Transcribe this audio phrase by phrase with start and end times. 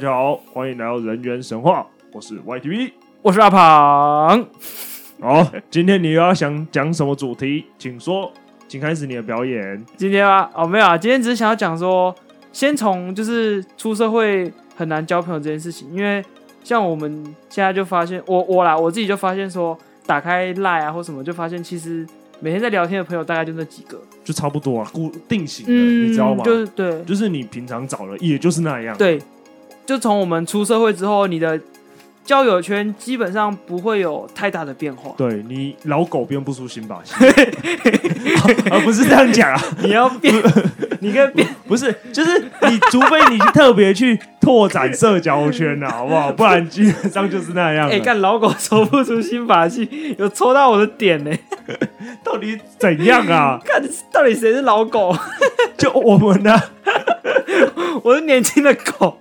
[0.00, 4.46] 大家好，欢迎来到人猿神话，我是 YTV，我是阿庞。
[5.20, 7.66] 好，今天你又要想讲什么主题？
[7.76, 8.32] 请说，
[8.66, 9.84] 请开始你的表演。
[9.98, 12.14] 今天啊，哦，没有啊，今天只是想要讲说，
[12.50, 16.24] 先从就是出社会很难交朋友这件事情，因为
[16.64, 19.76] 像我们现在就发现，我我啦，我自己就发现说，
[20.06, 22.06] 打开 Line 啊或什么，就发现其实
[22.40, 26.42] 每天在聊天的朋友大概就那几个，就差不多啊，固定型的，嗯、你知道吗？
[26.42, 28.96] 就是对，就是你平常找的，也就是那样。
[28.96, 29.20] 对，
[29.86, 31.60] 就从我们出社会之后，你的。
[32.22, 35.12] 交友圈基本上不会有太大的变化。
[35.16, 37.12] 对，你老狗变不出新把戏，
[38.70, 39.60] 而 不是这样讲啊！
[39.82, 40.32] 你要变，
[41.00, 46.30] 你可以变，不是，就是你，除非你特别去拓展社交圈啊， 好不好？
[46.30, 47.88] 不然基本上就是那样。
[47.88, 51.36] 哎、欸，看老狗抽不出新把戏，有抽到我的点呢？
[52.22, 53.58] 到底怎样啊？
[53.64, 55.16] 看到底谁是老狗？
[55.76, 56.64] 就我们呢、啊？
[58.02, 59.18] 我是年轻的狗。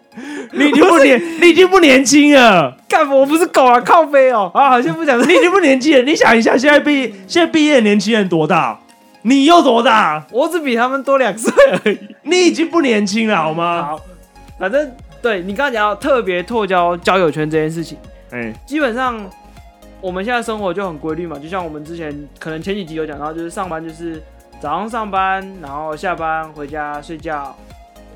[0.51, 2.75] 你已经不年，你已经不年轻了。
[2.87, 4.51] 干，我不是狗啊，靠背哦。
[4.53, 5.17] 啊，好像不讲。
[5.27, 6.01] 你已经不年轻了。
[6.03, 8.77] 你想一下，现在毕现在毕业的年轻人多大？
[9.21, 10.25] 你又多大？
[10.31, 11.53] 我只比他们多两岁
[11.83, 11.99] 而已。
[12.23, 13.83] 你已经不年轻了，好吗？
[13.83, 14.01] 好，
[14.57, 17.97] 反正对你刚才讲到特别拓交交友圈这件事情，
[18.31, 19.23] 哎、欸，基本上
[20.01, 21.37] 我们现在生活就很规律嘛。
[21.37, 24.21] 就像我们之前可能前几集有讲到，就是上班就是
[24.59, 27.55] 早上上班，然后下班回家睡觉。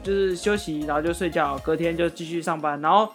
[0.01, 2.81] 就是休息，然后就睡觉，隔天就继续上班。
[2.81, 3.07] 然后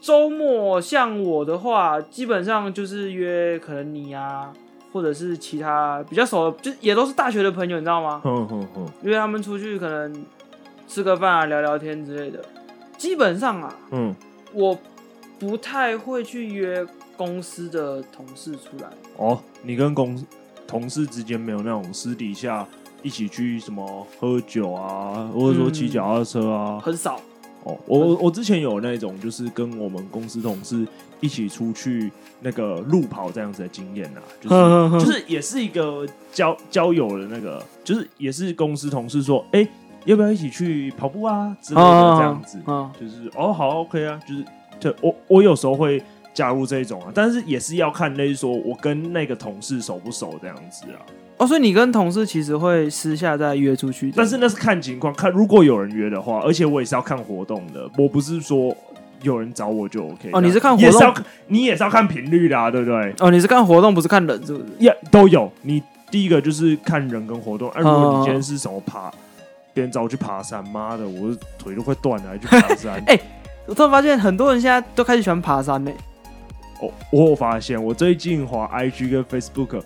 [0.00, 4.52] 周末像我的话，基本上就是约可能你啊，
[4.92, 8.22] 或者是其他比较熟的，就也都是大学的朋友，你知道吗？
[8.24, 8.88] 嗯嗯嗯。
[9.02, 10.24] 约他们出去可能
[10.86, 12.40] 吃个饭啊，聊聊天之类的。
[12.96, 14.14] 基本上啊，嗯，
[14.52, 14.78] 我
[15.40, 18.88] 不太会去约公司的同事出来。
[19.16, 20.24] 哦，你跟公司
[20.74, 22.66] 同事之间没有那种私底下。
[23.04, 27.20] 一起去什么喝酒啊，或者说骑脚踏车啊，嗯、很少。
[27.64, 30.88] 哦，我我之前有那种，就是跟我们公司同事
[31.20, 39.68] 一起出去那个路跑这样子的经验啊，就是呵呵呵就是也是一个交交友的那个，就是也是公司同事说，哎、欸，
[40.06, 41.54] 要不要一起去跑步啊？
[41.60, 44.42] 之类的这样子，呵呵呵就是哦好 OK 啊，就是
[44.80, 46.02] 就我我有时候会
[46.34, 51.00] 加入这种啊，但是也是要看，类似说我跟那个同事熟不熟这样子啊。
[51.36, 58.76] 哦，所以你跟同事其实会私下再约出去，但是那是看情况，看如果有人约的话，而且我也是要看活动的，我不是说
[59.22, 60.30] 有人找我就 OK。
[60.32, 61.14] 哦，你是看活动，也是要
[61.48, 63.14] 你也是要看频率的，对不对？
[63.18, 64.64] 哦，你是看活动，不是看人，是不是？
[64.78, 65.50] 也、yeah, 都有。
[65.62, 67.68] 你第一个就是看人跟活动。
[67.70, 69.10] 哎、啊，如果你今天是什么爬，
[69.72, 72.94] 别人找我去爬山，妈的，我腿都快断了，还去爬山。
[73.10, 73.20] 哎、欸，
[73.66, 75.90] 我突然发现很多人现在都开始喜欢爬山呢。
[75.90, 76.13] 哦，
[77.10, 79.82] 我有发现，我最近滑 IG 跟 Facebook。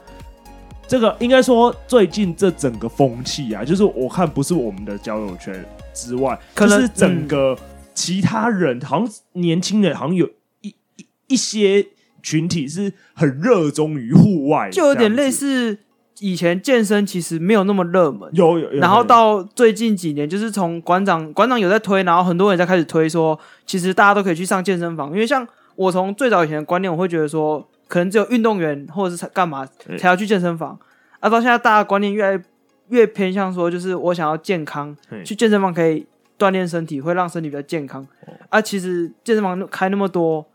[0.87, 7.55] 这个应该说，最近这整个风气啊，就是我看不是我们的交友圈之外，可能就是整个
[7.93, 10.27] 其他人，好像年轻人好像有
[10.63, 11.87] 一一一些
[12.23, 15.77] 群体是很热衷于户外，就有点类似
[16.21, 25.47] 以前健身其实没有那么热门，有有，有，然后到最近几年，就是从馆长馆长有在推，然后很多人在开始推说，其实大家都可以去上健身房，因为像
[25.79, 27.67] 我从最早以前的观念，我会觉得说。
[27.89, 29.67] 可能只有运动员或者是干嘛
[29.99, 30.79] 才要去健身房，
[31.21, 32.45] 啊，到现在大家观念越来
[32.91, 34.95] 越偏向说，就是我想要健康，
[35.25, 36.07] 去健身房可以
[36.39, 38.07] 锻炼身体，会让身体比较健康。
[38.51, 40.47] 啊，其实健身房开那么多，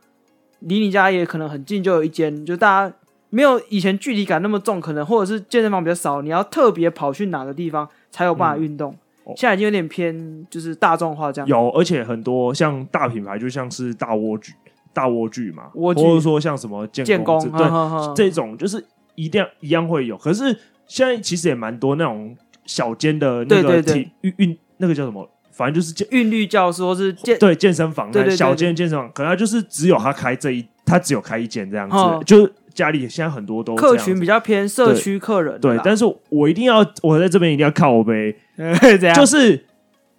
[0.59, 2.95] 离你家也可能很近，就有一间，就大家
[3.31, 8.95] 没有以前距离感那么重，可能或者是健身房比较少，你要特别跑去哪个地方才有办法运动。
[9.35, 11.47] 现在已经有点偏就是大众化这样。
[11.47, 14.53] 有，而且很多像大品牌，就像是大蜗居。
[14.93, 17.67] 大蜗苣嘛，或者说像什么建工，对，
[18.15, 18.83] 这种就是
[19.15, 20.15] 一定要一样会有。
[20.15, 20.55] 可是
[20.85, 31.97] 现在其实也蛮多那种小间的那个体运运那个叫什么，反正就是健韵律教室或是健对健身房，小间健身房，可能他就是只有他开这一，他只有开一间这样子。
[32.25, 35.79] 就是家里现在很多都客群比较偏社区客人，对。
[35.83, 38.35] 但是我一定要我在这边一定要靠呗，
[39.15, 39.65] 就是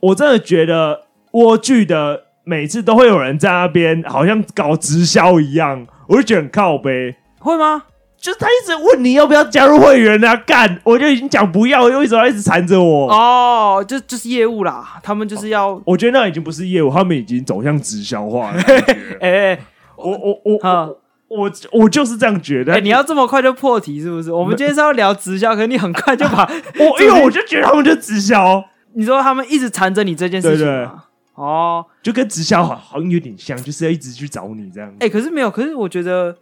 [0.00, 2.24] 我真的觉得蜗苣的。
[2.44, 7.16] 每次都会有人在那边，好像搞直销一样，我就觉得很靠北。
[7.38, 7.84] 会吗？
[8.16, 13.06] 就是他一直问你要不要加入会员啊，干，我就已经讲不要，又为什么要一直缠着我？
[13.12, 15.78] 哦，就就是业务啦，他们就是要。
[15.84, 18.62] 我觉得那已经不是业务，他们已经走向直销化了。
[19.20, 19.60] 哎、欸，
[19.96, 20.98] 我我我我
[21.28, 22.72] 我我就是这样觉得。
[22.72, 24.32] 哎、欸，你要这么快就破题是不是？
[24.32, 26.50] 我们今天是要聊直销，可是你很快就把
[26.80, 28.64] 我，因为我就觉得他们就直销。
[28.94, 31.04] 你说他们一直缠着你这件事情吗？
[31.34, 34.90] 哦，就跟直销好好像有点像，就是要一直去找你这样。
[34.94, 36.36] 哎、欸，可是没有，可是我觉得，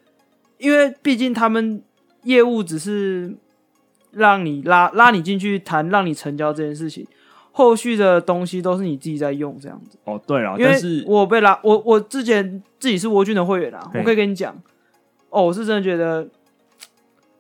[0.59, 1.83] 因为毕竟他们
[2.25, 3.35] 业务只是
[4.11, 7.07] 让你拉拉你进去谈，让你成交这件事情。
[7.55, 9.99] 后续的东西都是你自己在用这样子。
[10.05, 10.75] 哦，对啊，因为
[11.07, 14.55] 我被拉，我我之前自己是蜗居的会员啊，我可以跟你讲，
[15.29, 16.27] 哦，我是真的觉得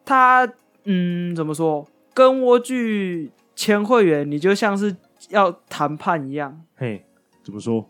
[0.04, 0.46] 他，
[0.84, 4.94] 嗯，怎么说，跟蜗居签会员，你就像是
[5.30, 6.60] 要谈判一样。
[6.76, 7.06] 嘿，
[7.42, 7.88] 怎么说？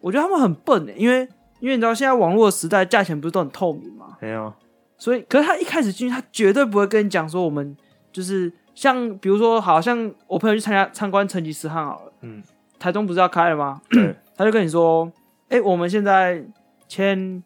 [0.00, 1.28] 我觉得他们很笨诶，因为
[1.60, 4.16] 因为你知道现在网络的时代，价钱不是都很透明吗？
[4.20, 4.52] 没有。
[4.96, 7.76] 所以，可是他一开始进去，他绝对不会跟你讲说我们
[8.10, 12.42] 就是像，比如说，好像我朋友去参加参观成吉思汗好了，嗯，
[12.78, 13.80] 台中不是要开了吗？
[13.90, 15.04] 对， 他就跟你说，
[15.48, 16.44] 哎、欸，我们现在
[16.88, 17.42] 签，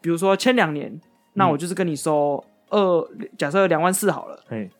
[0.00, 1.00] 比如说签两年，
[1.34, 4.70] 那我就是跟你收二，假设两万四好了，嘿，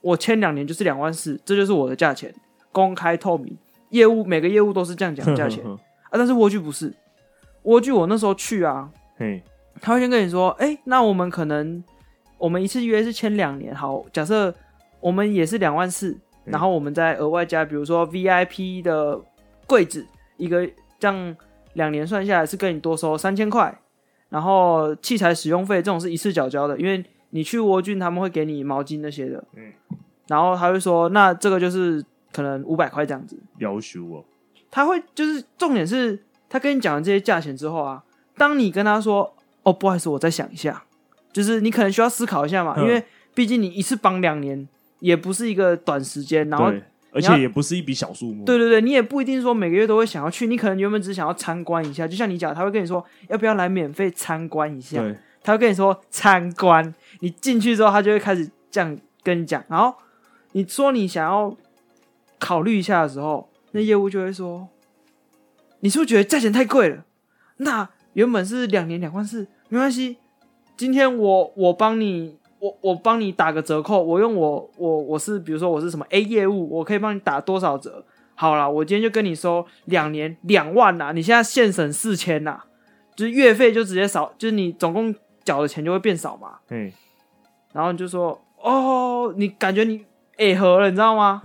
[0.00, 2.34] 我签两年就是两万四，这就是我的价钱，
[2.72, 3.54] 公开透明，
[3.96, 5.64] 业务每个业务都是这样讲价钱。
[6.10, 6.94] 啊，但是蜗居不是，
[7.62, 9.42] 蜗居我那时候去啊，嘿。
[9.78, 11.84] 他会先跟你说：“哎、欸，那我们可能
[12.38, 14.52] 我们一次约是签两年，好，假设
[15.00, 19.20] 我们也是两万四，然后我们再额外加，比如说 VIP 的
[19.66, 20.06] 柜子
[20.38, 20.66] 一个，
[20.98, 21.36] 这样
[21.74, 23.78] 两年算下来是跟你多收三千块，
[24.30, 29.74] 然后器材使用费这种是一次缴交的，因为你去蜗居他们会给你毛巾那些的，嗯，
[30.28, 32.02] 然后他会说，那这个就是
[32.36, 34.24] 可能五百块这样子，要求哦，
[34.70, 38.04] 他会就是重点是他跟你讲了这些价钱之后啊，
[38.36, 39.32] 当你跟他说。
[39.66, 40.84] 哦，不好意思，我再想一下。
[41.32, 43.02] 就是你可能需要思考一下嘛，嗯、因为
[43.34, 44.68] 毕竟你一次绑两年
[45.00, 46.72] 也不是一个短时间，然后
[47.10, 48.44] 而且也不是一笔小数目。
[48.44, 52.06] 对对对，你也不一定说每个月都会想要去，你可能原本只想要参观一下。
[52.06, 56.94] 就像你讲，他会跟你说要不要来免费参观一下，对他会跟你说参观。
[57.18, 59.60] 你进去之后，他就会开始这样跟你讲。
[59.66, 59.92] 然后
[60.52, 61.52] 你说你想要
[62.38, 64.68] 考虑一下的时候，那业务就会说
[65.80, 67.04] ：“你是不是觉得价钱太贵了？
[67.58, 70.16] 那原本是两年两万四。”没关系，
[70.76, 78.04] 今天我我帮你，我我帮你打个折扣，我用我我我是比如说我是什么 A 业务，我可以帮你打多少折？
[78.36, 82.60] 好了，我今天就跟你说两年两万呐，你现在现省四千呐，
[83.16, 86.58] 就是月费就直接少，就是你总共缴的钱就会变少嘛。
[86.68, 86.92] 嗯，
[87.72, 90.04] 然后你就说哦，你感觉你
[90.38, 91.40] 哎合了，你知道吗？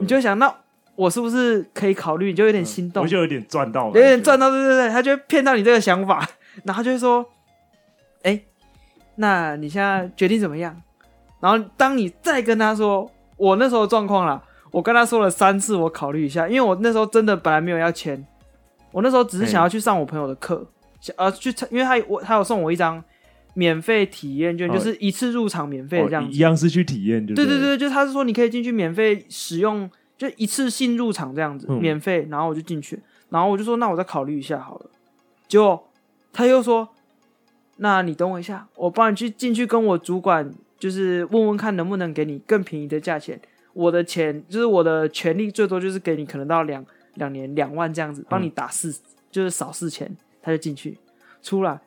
[0.00, 0.52] 你就想那
[0.96, 2.26] 我是不是可以考虑？
[2.28, 6.28] 你就有点心动，我就有点赚到了，有点赚到，对对对，他就会骗到你这个想法，
[6.64, 7.24] 然后就会说。
[8.22, 8.44] 哎、欸，
[9.16, 10.74] 那你现在决定怎么样？
[11.40, 18.24] 然后当你再跟他说我那时候状况了，我跟他说了三次，我考虑一下，因为我那时候真的本来没有要签，
[18.92, 20.66] 我那时候只是想要去上我朋友的课，
[21.00, 23.04] 想呃去，因为他我他有送我一张
[23.54, 34.86] 免费体验券，就是一次入场免费这样子，哦，一样是去体验，对对对，就是他是说你可以进去免费使用，就一次性入场这样子，嗯、免费，然后我就进去，然后我就说那我再考虑一下好了，
[35.48, 35.88] 结果
[36.32, 36.88] 他又说。
[37.78, 40.48] 那你等我一下，我帮你去进去跟我主管，
[40.78, 43.36] 就是问问看能不能给你更便宜的价钱。
[43.72, 48.94] 我的钱就是我的权利，最多就是给你可能到两两年两万这样子，帮你打四，嗯、
[49.32, 50.08] 就是少四千，
[50.40, 50.96] 他就进去
[51.42, 51.80] 出来。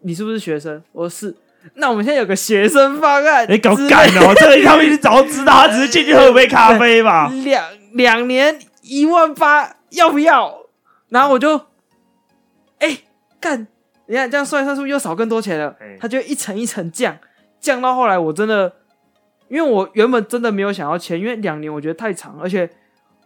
[0.00, 0.82] 你是不是学生？
[0.92, 1.34] 我说是。
[1.74, 4.34] 那我们现在有个学生方案，你搞干哦！
[4.34, 7.28] 这个他们已经早知道，他 只是进去喝杯咖啡吧。
[7.44, 10.60] 两两年一万八，要不要？
[11.08, 11.56] 然后我就，
[12.78, 13.04] 哎、欸，
[13.40, 13.66] 干。
[14.06, 15.76] 你看这样算一算，是不是又少更多钱了？
[16.00, 17.18] 他就一层一层降，
[17.60, 18.72] 降到后来我真的，
[19.48, 22.70] 因为我原本真的没有想要签，因为两年我觉得太长，而且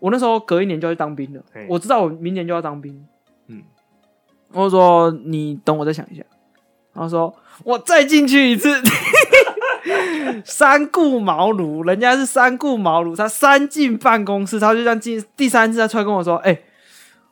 [0.01, 3.07] 我那时候隔一年就要去当兵了，我知道我明年就要当兵。
[3.47, 3.63] 嗯，
[4.51, 6.25] 我说你等我再想一下，
[6.93, 7.35] 然后说
[7.65, 8.69] 我再进去一次，
[10.45, 16.63] 三顾茅庐，人家是三顾茅庐，他三进办公室，他就这样进第三次，他出来跟我说：“哎、欸，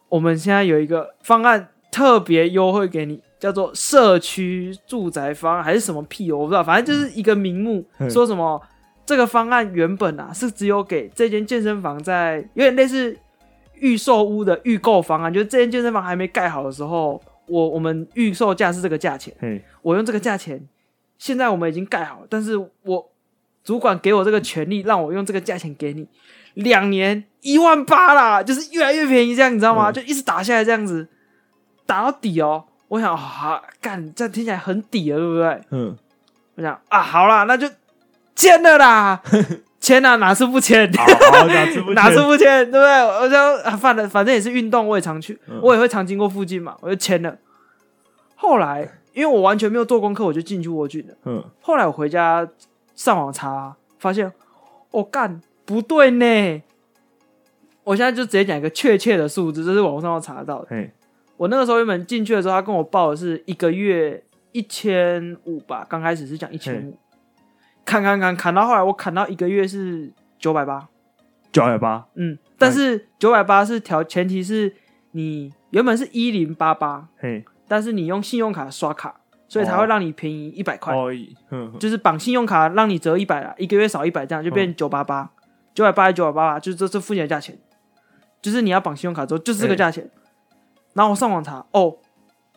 [0.09, 6.31] 我们现在有一个方案特别优惠给你。”叫做社区住宅方案还是什么屁？
[6.31, 8.61] 哦我不知道，反正就是一个名目，嗯、说什么
[9.07, 13.17] 这个方案原本啊是只有给这间健身房在有点类似
[13.77, 17.19] 预售屋的预购方案，就是这间健身房还没盖好的时候，
[17.51, 20.67] 我我们预售价是这个价钱，嘿我用这个价钱，
[21.19, 23.11] 现在我们已经盖好了，但是我
[23.65, 26.07] 主管给我这个权利，让我用这个价钱给你
[26.55, 29.91] 两年一万八啦，就是越来越便宜，这样你知道吗？
[29.91, 31.09] 嗯、就一直打下来这样子，
[31.85, 32.65] 打到底哦。
[32.89, 35.61] 我想啊，干这样听起来很底了，对不对？
[35.71, 35.97] 嗯，
[36.57, 37.69] 我想啊，好啦，那就
[38.35, 39.23] 签了啦，
[39.81, 40.91] 签啊哪次不签？
[40.93, 41.07] 哪
[41.73, 42.71] 次不哪次不签？
[42.71, 43.03] 对不对？
[43.21, 47.37] 我就啊，反正反正也是运动，我也常去，嗯、我也会常经过附近嘛，我就签了。
[48.35, 51.15] 后来因为我完全没有做功课，我就进去窝俊了。
[51.25, 52.47] 嗯，后来我回家
[52.95, 54.31] 上网查，发现
[54.91, 56.63] 我干、哦、不对呢。
[57.83, 60.91] 我现在就直接讲一个确切的数字，这是网络上要查得到的。
[61.37, 64.23] 我那个时候原本进去的时候，他跟我报的是一个月
[64.53, 66.97] 一千五吧，刚开始是讲一千五，
[67.85, 70.89] 砍砍砍砍到后来，我砍到一个月是九百八，
[71.53, 74.75] 九百八，嗯，但是九百八是条前提是
[75.13, 81.11] 你原本是一零八八，嘿，但是你用信用卡刷卡，所以才会让你便宜一百块，哦、
[81.79, 85.31] 就是绑信用卡让你折一百啦，一个月少一百，这样就变九八八，
[85.75, 87.59] 九百八还是九百八八，就是这这附近的价钱，
[88.41, 90.09] 就是你要绑信用卡之后就是这个价钱，
[90.93, 91.97] 然后我上网查，哦，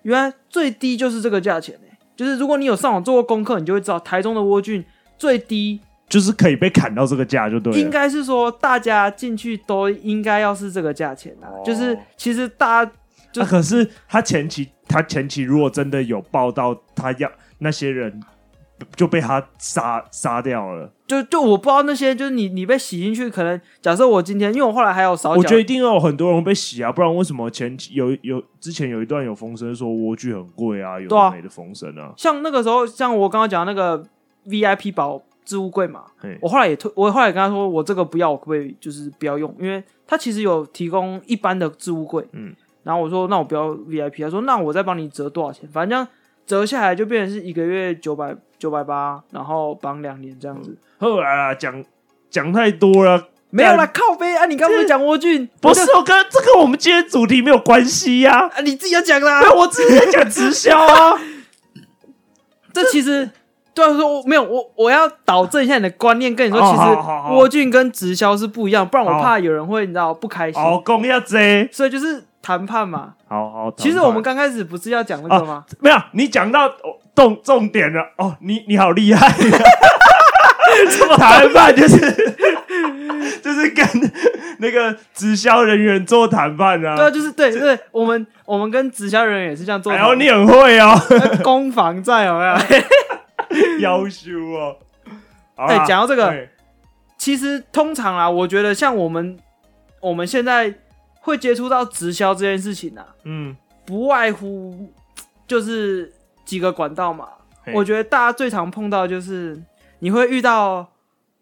[0.04, 4.84] 原来最低就是这个价钱呢，就是如果你有上网做过功课，你就会知道台中的蜗苣
[5.24, 5.80] 最低。
[6.10, 7.80] 就是可以被砍到这个价就对了。
[7.80, 11.48] 应该是说大家进去都应该要是这个价钱啊。
[11.50, 11.66] Oh.
[11.66, 12.92] 就是其实大家
[13.32, 18.22] 就、啊、可是他前期他前期如果真的有报道，他要那些人
[18.96, 20.92] 就被他杀杀掉了。
[21.08, 32.14] 就就我不知道那些就是你你被洗进去，可能假设我今天因为我后来还有少，我觉得一定要有很多人被洗啊，不然为什么前期有有之前有一段有风声说莴苣很贵啊，有美的风声啊，啊？
[32.18, 34.04] 像那个时候，像我刚刚讲那个
[34.48, 35.22] VIP 保。
[35.46, 36.06] 置物柜嘛，
[36.40, 39.54] 我后来也推，我后来也跟他说，我这个不要，我可不可以就是不要用？
[39.60, 45.68] 因为他其实有提供一般的置物柜，嗯，然后我说那我不要 VIP，他说那我再帮你折多少钱？
[45.68, 46.08] 反正这样
[46.48, 50.78] 折下来就变成是一个月九百九百八，然后绑两年这样子。
[50.98, 51.84] 后来啊，讲
[52.30, 54.46] 讲太多了，没有啦，靠背啊！
[54.46, 55.50] 你刚不是讲莴苣？
[55.60, 61.20] 不是，我跟这个我们今天主题没有关系呀、啊啊，你自己要讲啦，我自己在讲直销啊，
[62.72, 63.30] 这其实。
[63.74, 70.62] 对啊，说我没有我，我要导正一下你的观念，跟你说，其实莴苣跟直销是不一样，不然我怕有人会你知道不开心。
[70.62, 73.14] 好，公要这，所以就是谈判嘛。
[73.28, 75.66] 好好，其实我们刚开始不是要讲那个吗？
[75.80, 76.70] 没有，你讲到
[77.16, 79.28] 重重点了哦，你你好厉害，
[81.18, 81.98] 谈判就是
[83.42, 83.86] 就是跟
[84.60, 86.96] 那个直销人员做谈判啊。
[86.96, 89.92] 对啊，就是对对，我们我们跟直销人员也是这样做。
[89.92, 90.96] 然后你很会哦，
[91.44, 92.56] 攻防战有没有？
[93.80, 94.78] 夭寿哦！
[95.56, 96.48] 哎，讲到这个，
[97.18, 99.38] 其实通常啊，我觉得像我们
[100.02, 100.74] 我们现在
[101.22, 103.56] 会接触到直销这件事情啊，嗯，
[103.86, 104.92] 不外乎
[105.46, 106.12] 就是
[106.44, 107.30] 几个管道嘛。
[107.74, 109.62] 我觉得大家最常碰到就是
[110.00, 110.92] 你会遇到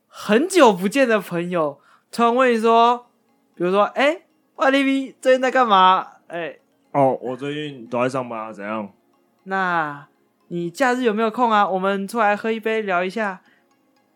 [0.07, 1.79] 很久不见的朋友，
[2.11, 3.07] 突然问你说，
[3.55, 4.21] 比如说，哎
[4.55, 6.07] ，YDV 最近在干嘛？
[6.27, 6.57] 哎，
[6.91, 8.91] 哦，我最近都在上班啊，怎样？
[9.45, 10.07] 那。
[10.53, 11.65] 你假日有没有空啊？
[11.65, 13.39] 我们出来喝一杯聊一下，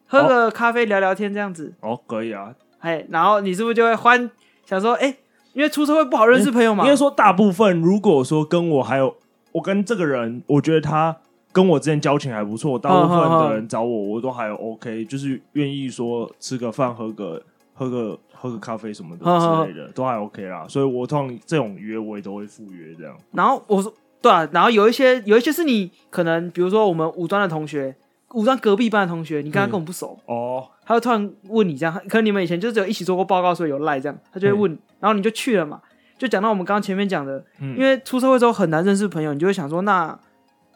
[0.06, 1.74] 喝个咖啡聊聊天这样子。
[1.80, 2.54] 哦，可以啊。
[2.80, 4.30] 哎，然后你是不是就会欢
[4.66, 5.16] 想说，哎，
[5.54, 6.84] 因为出社会不好认识朋友嘛。
[6.84, 9.16] 应该说，大部分如果说跟我还有
[9.54, 11.16] 我跟这个人，我觉得他
[11.54, 17.42] 跟我之间交情还不错，大部分的人找我，我都还 OK，就是愿意说吃个饭、喝个
[17.74, 20.66] 喝个喝个咖啡什么的之类的， 都还 OK 啦。
[20.68, 23.16] 所以我通常这种约我也都会赴约这样。
[23.32, 23.94] 然后我说。
[24.26, 27.96] 对啊，然后有一些有一些是你可能，比如说我们五专的同学，
[28.34, 35.80] 五专隔壁班的同学，你跟他根本不熟哦，他会突然问你这样，可能你们以前就只有一起做过报告，所以有赖这样，他就会问，然后你就去了嘛，
[36.18, 40.18] 就讲到我们刚刚前面讲的，因为出社会之后很难认识朋友，你就会想说，那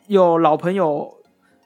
[0.05, 1.11] 有老朋友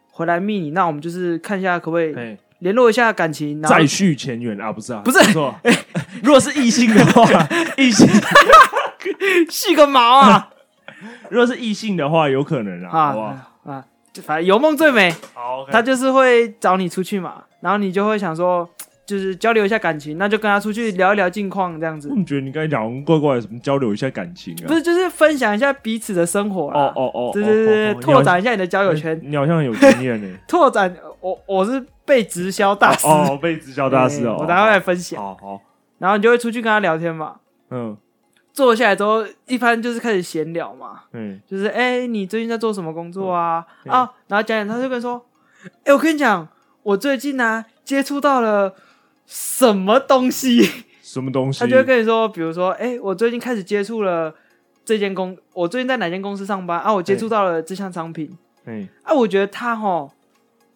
[0.09, 2.15] 回来密你，那我们就是看一下可不可以
[2.59, 4.71] 联络一下感情，再续前缘啊？
[4.71, 5.53] 不是啊，不是错，
[6.23, 7.27] 如果是异性的话，
[7.75, 8.07] 异性。
[9.51, 10.49] 续个毛啊！
[11.29, 13.73] 如果是异性的话，有可能啊，啊好不好？
[13.73, 13.85] 啊，
[14.23, 15.13] 反正有梦最美。
[15.33, 18.69] 好，okay、他就是会找你出去嘛，然后你就会想说，
[19.05, 22.09] 就是交流一下感情，那就跟他出去聊一聊近况这样子。
[22.09, 24.67] 我觉得你刚才讲怪怪的，什么交流一下感情啊？
[24.67, 26.79] 不是，就是分享一下彼此的生活啊。
[26.79, 29.19] 哦哦哦，对对对，拓展一下你的交友圈。
[29.23, 30.37] 你好像很有经验呢。
[30.47, 35.21] 拓展，我我是被直销大师哦，被直销大师哦， 我等下会来分享。
[35.21, 35.61] 好好，
[35.97, 37.35] 然后你就会出去跟他聊天嘛。
[37.71, 37.97] 嗯。
[38.53, 43.65] 坐下来之后，一般就是开始闲聊嘛，嗯，就是哎、欸，你最近在做什么工作啊？
[43.85, 45.25] 嗯、啊，然后讲讲，他就跟说，
[45.63, 46.47] 哎、欸，我跟你讲，
[46.83, 48.75] 我最近呢、啊、接触到了
[49.25, 50.69] 什么东西？
[51.01, 51.61] 什么东西？
[51.61, 54.31] 他就会跟你说，比如说，哎、欸，我最近开始接触了
[54.85, 56.93] 这间公，我最近在哪间公司上班啊？
[56.93, 60.07] 我接触到了这项商品，嗯，啊，我觉得它哈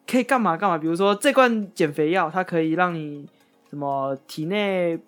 [0.09, 0.79] 可以干嘛干嘛？
[0.79, 3.27] 比如说这罐减肥药，它可以让你
[3.69, 4.99] 什么体内。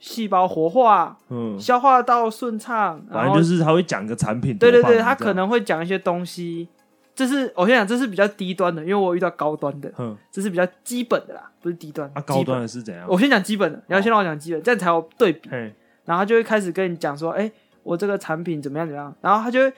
[0.00, 6.66] 细胞活化，嗯，消化道顺畅，反正就是他会讲个产品，对对对，他可能会讲一些东西。
[7.14, 12.10] 这是我先讲，这是比较低端的，因为我遇到高端的，嗯，这是比较基本的啦，不是低端。
[12.14, 13.06] 啊，高端的是怎样？
[13.10, 15.50] 我先讲基本的，你要先让我讲基本，这样才有对比。
[15.50, 17.52] 然后他就会开始跟你讲说，哎，
[17.82, 19.14] 我这个产品怎么样怎么样。
[19.20, 19.72] 然后他就会，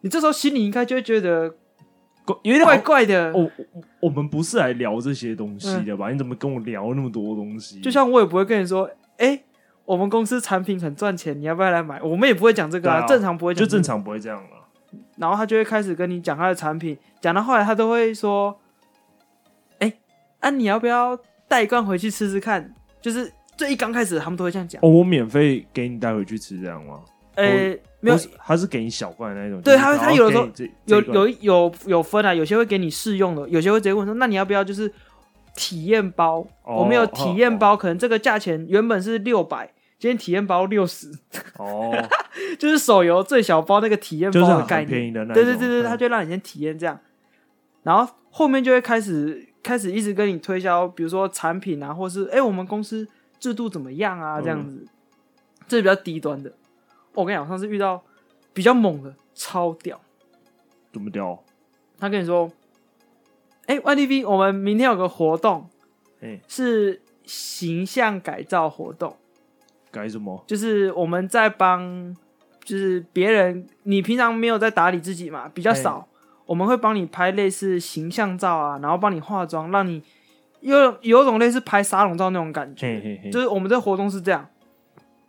[0.00, 1.44] 你这时候心里应该就会觉得
[2.42, 3.32] 有点怪怪的。
[3.32, 3.48] 我，
[4.00, 6.10] 我们不是来聊这些东西的吧？
[6.10, 7.80] 你怎么跟我聊那么多东西？
[7.80, 9.40] 就像我也不会跟你说，哎。
[9.84, 12.00] 我们公司产品很赚钱，你要不要来买？
[12.02, 14.50] 我们也不会讲这个啊，啊正常不会讲、这个，就正常不会这样了。
[15.16, 18.56] 然后他就会开始跟你讲他的产品，讲到后来他都会说
[19.80, 20.00] ：“哎、欸，
[20.40, 23.24] 啊，你要不要带一罐回去吃吃看？”就是
[23.56, 24.80] 最最一刚开始他们都会这样讲。
[24.82, 26.98] 哦，我免费给你带回去吃，这样吗？
[27.36, 29.62] 呃、欸，没有，他是给你小罐的那种。
[29.62, 30.48] 对，他他有的时候
[30.86, 34.92] 有有有有分啊，有些会给你试用的，有些会直接问说，那你要不要就是
[35.54, 36.46] 体验包？
[36.64, 39.72] 哦、我们有体验包，可能这个价钱原本是六百。
[39.98, 41.12] 今天体验包六十
[41.58, 41.92] 哦，
[42.58, 46.98] 就是手游最小包那个体验包的概念，对对对对，他就让你先体验这样，
[47.84, 53.06] 然后后面就会开始开始一直跟你推销，比如说产品啊，或是哎、欸、我们公司
[53.38, 54.88] 制度怎么样啊这样子，嗯、
[55.68, 56.52] 这是比较低端的。
[57.14, 58.02] 我跟你讲，上次遇到
[58.52, 60.00] 比较猛的，超屌，
[60.92, 61.40] 怎么屌？
[62.00, 62.50] 他跟你说，
[63.66, 65.68] 哎、欸、，YTV 我们明天有个活动，
[66.20, 69.16] 欸、是形象改造活动。
[69.90, 70.42] 改什么？
[70.46, 72.14] 就是我们在帮，
[72.64, 76.06] 就是别人，你平常没有在打理自己嘛，比较少，嘿
[76.46, 80.02] 我们会帮你拍类似形象照啊，然后帮你化妆，让你
[80.60, 82.86] 有有种类似拍沙龙照那种感觉。
[82.86, 84.48] 嘿嘿嘿就是我们这活动是这样。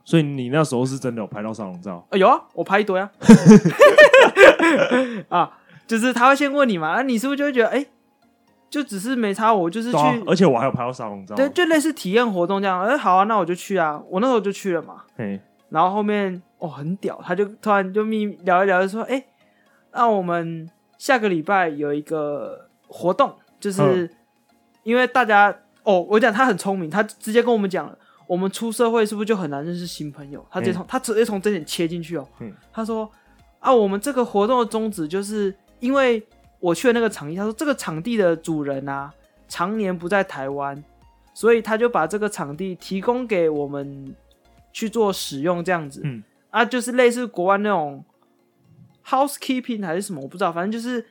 [0.05, 2.05] 所以你那时候是真的有拍到沙龙照？
[2.09, 2.17] 呃？
[2.17, 3.09] 有啊，我拍一堆啊。
[5.29, 7.87] 啊，就是他会先问你嘛，那你是不是就会觉得，哎、欸？
[8.73, 12.81] 就只是没差，我就是去，啊、而且我还有拍到沙龙照，对，就类似体验活动这样。
[12.81, 15.03] 哎、欸，好啊，那我就去啊，我那时候就去了嘛。
[15.15, 15.39] 嘿
[15.69, 19.25] 然后后面哦很屌，他就突然就密聊一聊，就说，哎、欸，
[19.91, 24.09] 那我们下个礼拜有一个活动，就是
[24.81, 30.43] 因为大家哦，我讲他很聪明，他直接跟我们讲了，我们出社会是不是就很难认识新朋友？
[30.49, 32.27] 他直接从嘿他直接从这点切进去哦。
[32.39, 33.07] 嗯他说
[33.59, 36.25] 啊，我们这个活动的宗旨就是因为。
[36.63, 39.11] 我去了那个场地，他说这个场地的主人啊，
[39.49, 40.81] 常年不在台湾，
[41.33, 44.15] 所以他就把这个场地提供给我们
[44.71, 48.05] 去做使用，这样子，嗯，啊，就是类似国外那种
[49.05, 51.05] housekeeping 还是什么，我不知道，反正就是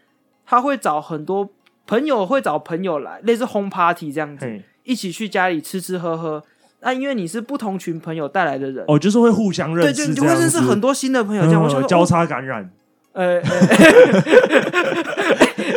[0.47, 1.47] 他会找很多
[1.87, 6.43] 朋友，会找朋友来，类似 home party 这样子，一起去家里吃吃喝喝。
[6.81, 12.73] 那、啊、因为你是不同群朋友带来的人，哦，就是会互相认识，对，就你就会认识很多新的朋友，这样，我想交叉感染。
[13.13, 13.39] 呃，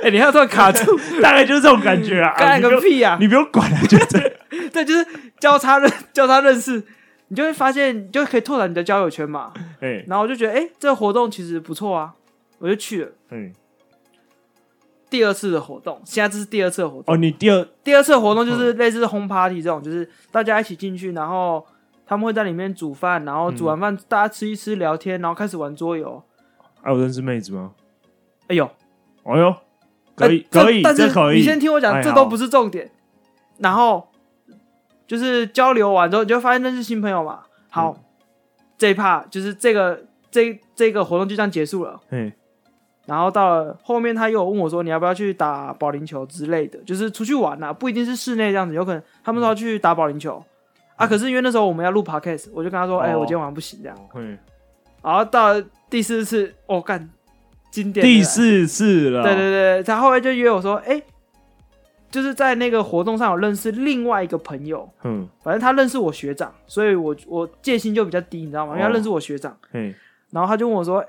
[0.01, 2.33] 哎、欸，你还要突然卡住，大概就是这种感觉啊！
[2.39, 3.17] 干个屁啊！
[3.19, 4.31] 你不用管了，就这样。
[4.71, 5.05] 对，就是
[5.39, 6.81] 交叉认交叉认识，
[7.27, 9.51] 你就会发现，你就可以拓展你的交友圈嘛。
[9.81, 12.13] 欸、然后我就觉得，哎、欸，这个活动其实不错啊，
[12.59, 13.11] 我就去了。
[13.31, 13.53] 嗯。
[15.09, 17.13] 第二次的活动，现在这是第二次的活动。
[17.13, 21.65] 哦，你第二第二次的活动就是类似 home party 这种，就是大家一起进去，然后
[22.07, 26.23] 他们会在里面煮饭，然后煮完饭大家吃一吃，聊天，然后开始玩桌游。
[26.85, 27.71] 还有认识妹子吗？
[28.47, 28.69] 哎呦，
[29.23, 29.55] 哎呦，
[30.13, 31.37] 可以可以，但是可以。
[31.37, 32.91] 你先听我讲，这都不是重点。
[33.57, 34.07] 然后
[35.07, 37.39] 就是交流完之后，你就发现认识新朋友嘛。
[37.71, 37.97] 好，
[38.77, 41.99] 这一趴就是这个这这个活动就这样结束了。
[42.11, 42.31] 嗯。
[43.07, 46.77] 然后到了后面，他又问我说：“你要不要去打保龄球之类的？
[46.83, 50.43] 就是出去玩啊，不一定是室内这样子，有可能他们说要去打保龄球
[50.95, 51.07] 啊。
[51.07, 53.97] 可是因为那时候我们要录 podcast，我就跟他说：‘哎，我今天晚上不行。’这样。
[54.13, 54.37] 嗯。
[55.05, 57.07] 然后到第四次，哦干，
[57.69, 59.21] 经典第四次了。
[59.21, 60.99] 对对对，他后来就约我说，哎，
[62.09, 68.73] 就是在那个活动上有认识另外一个朋友，嗯，反正他认识我学长，所以我我戒心就比较低，你知道吗？
[68.73, 69.93] 因为他认识我学长，嗯，
[70.31, 71.05] 然后他就问我说，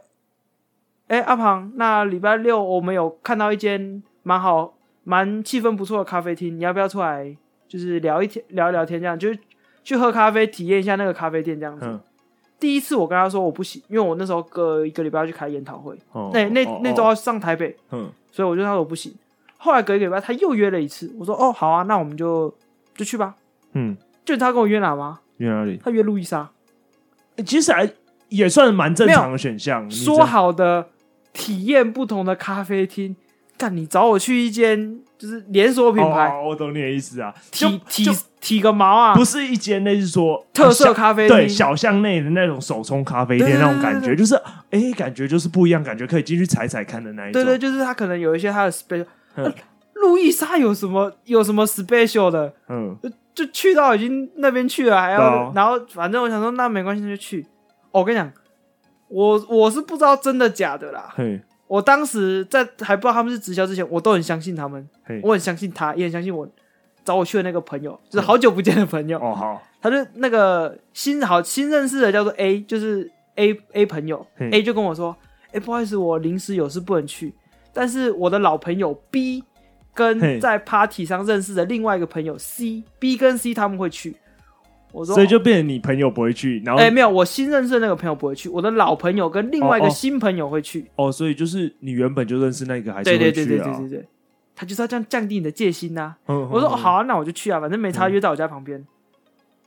[1.09, 7.35] 哎，阿庞，那礼拜六我们有看到一间蛮好、蛮气氛不错的咖啡厅，你要不要出来，
[7.67, 9.39] 就是聊一天，聊一聊天，这样，就是
[9.83, 11.99] 去喝咖啡，体验一下那个咖啡店这样子。
[12.59, 19.15] 第一次我跟他说我不行，因为我那时候隔一个礼拜要去开研讨会，哦、那那那周要上台北，嗯、所以我就他说我不行。
[19.59, 22.55] 后来隔一个礼拜他又约了一次，我说哦好啊，那我们就
[22.95, 23.35] 就去吧。
[23.73, 25.21] 嗯，就他跟我约哪吗？
[25.39, 25.79] 约哪里？
[25.83, 26.51] 他约路易莎，
[27.45, 27.91] 其实还
[28.29, 29.91] 也算蛮正常的选项。
[29.91, 30.89] 说好的
[31.33, 33.15] 体验不同的咖啡厅，
[33.59, 35.01] 干你找我去一间。
[35.19, 37.35] 就是连锁品牌，哦，我懂你的意思啊。
[37.51, 38.05] 体体
[38.39, 39.15] 体个毛啊！
[39.15, 44.35] 不是一间那是说特色咖啡，对，小巷内的那种手冲咖啡店那种感觉，就是
[44.69, 47.43] 哎，感觉就是不一样，感觉可以进去踩踩看的那一种。
[47.43, 49.07] 对对，就是他可能有一些他的 special。
[49.95, 52.53] 路易莎有什么有什么 special 的？
[52.69, 57.47] 嗯，就就去到已经那边去了，还要然后反正我想说那没关系，就去。
[57.91, 58.31] 我跟你讲，
[59.09, 61.15] 我我是不知道真的假的啦。
[61.69, 64.89] 我当时在还不知道他们是直销之前，我都很相信他们，
[65.23, 66.49] 我很相信他，也很相信我
[67.05, 69.19] 找我去的那个朋友，就是好久不见的朋友。
[69.19, 75.17] 哦好，他就那个新好新认识的叫做 A，就是 A A 朋友，A 就跟我说，
[75.49, 77.35] 哎、欸，不好意思，我临时有事不能去，
[77.73, 79.43] 但是我的老朋友 B
[79.95, 84.17] 跟在 party 上认识的另外一个朋友 C，B 跟 C 他们会去。
[84.97, 90.87] 我说，所以就变成你朋友不会去，然后哎、欸，没有，我新认识的那个朋友不会去，我的老朋友跟另外一个新朋友会去。
[90.97, 93.33] 哦，所以就是你原本就认识那个，还是会去啊？
[93.33, 94.09] 对对对对对对对，
[94.55, 96.19] 他就是要这样降低你的戒心呐、啊。
[96.29, 98.81] 嗯、我说、哦、好啊，那我就去啊，反正没差，约在我家旁边。
[98.81, 98.87] 嗯、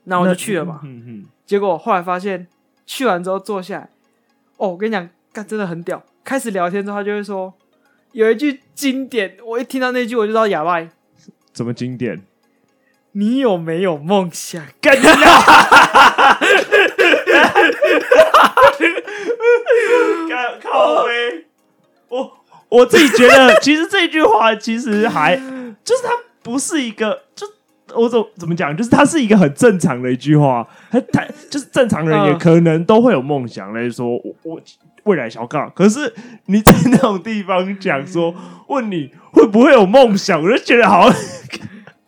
[0.06, 0.82] 那我就去了嘛。
[0.84, 1.26] 嗯嗯。
[1.46, 2.48] 结果后来发现，
[2.88, 3.90] 去完之后坐下来，
[4.58, 6.04] 哦，我跟你讲，干真的很屌。
[6.24, 7.54] 开始聊天之后，他就会说
[8.14, 10.84] 有一句经典，我一听到那句我就知道哑巴。
[11.54, 12.20] 怎么经典？
[13.14, 14.64] 你有没有梦想？
[14.82, 15.12] 干掉！
[20.62, 21.46] 靠杯！
[22.10, 22.32] 我
[22.70, 25.36] 我自己觉得，其实这句话其实还
[25.84, 26.10] 就是它
[26.44, 27.48] 不是一个，就
[27.96, 30.68] 我怎怎么讲，就是它是一个很正常的一句话。
[30.92, 34.62] 他他就是正常人也可能都会有梦想，来说我我
[35.04, 35.70] 未来想要干。
[35.76, 36.14] 可是
[36.46, 38.34] 你在那种地方讲说，
[38.68, 41.20] 问你会不会有梦想，我就觉得好像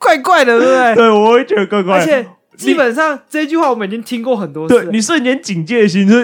[0.02, 0.96] 怪怪的，对不对？
[0.96, 2.02] 对，我会觉得怪怪的。
[2.02, 6.16] 而且基本上这句话我们已经听过很多次，对，你瞬间警戒心就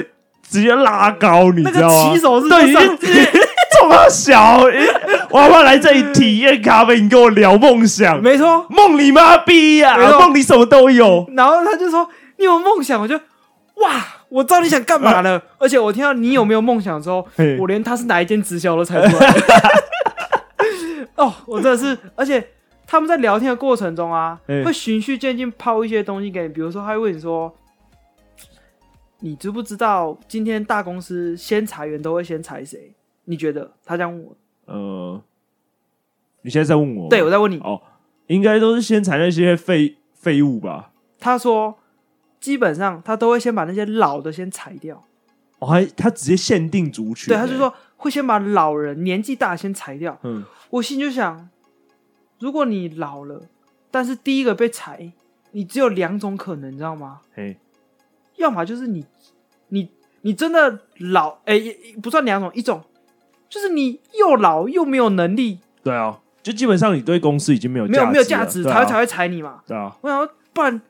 [0.50, 2.14] 直接拉高，你知道吗？
[2.14, 2.74] 起手是对，
[3.80, 4.62] 这么小，
[5.30, 7.00] 我要不要来这里体验咖啡？
[7.00, 11.26] 你跟我聊梦想，没错，梦你妈逼呀，梦里什么都有。
[11.36, 12.10] 然后他就说。
[12.40, 13.16] 你有梦想，我就
[13.78, 13.90] 哇！
[14.30, 15.42] 我知道你想干嘛了。
[15.58, 17.28] 而且我听到你有没有梦想之后，
[17.60, 19.34] 我连他是哪一间直销都猜出来。
[21.18, 22.48] 哦，我真的是，而且
[22.88, 27.54] 他们在聊天的过程中啊，会循序渐进抛一些东西给你，比如说他会问你说
[29.20, 32.96] ：“你知不知道今天大公司先裁员都会先裁谁？”
[33.26, 33.74] 你觉得？
[33.86, 34.36] 他这样问我。
[34.66, 35.22] 呃，
[36.42, 37.10] 你现在在问我？
[37.10, 37.60] 对，我在问你。
[37.60, 37.82] 哦，
[38.28, 40.94] 应该都是先裁那些废废物吧？
[41.20, 41.78] 他说。
[42.40, 45.04] 基本上他都会先把那些老的先裁掉，
[45.58, 50.18] 哦，还他直接限定族群，对，他就说会先把老人年纪大先裁掉。
[50.22, 51.50] 嗯，我心就想，
[52.40, 53.44] 如果你老了，
[53.90, 55.12] 但是第一个被裁，
[55.52, 57.22] 你只有两种可能，你知道吗？
[57.34, 57.58] 嘿，
[58.36, 59.06] 要么就是你
[59.70, 59.90] 你
[60.22, 62.84] 你真的老，哎、欸，不算两种，一种
[63.50, 65.60] 就是你又老又没有能力。
[65.84, 69.62] 对啊，就基本上你对公司已经没有没有没有价值，才会、啊、才会裁你嘛。
[69.66, 70.82] 对啊，我想说不然。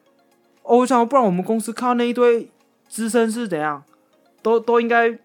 [0.70, 2.52] 我想，不然我们公司看到那一堆
[2.90, 3.82] 资深是怎样，
[4.42, 5.18] 都都应该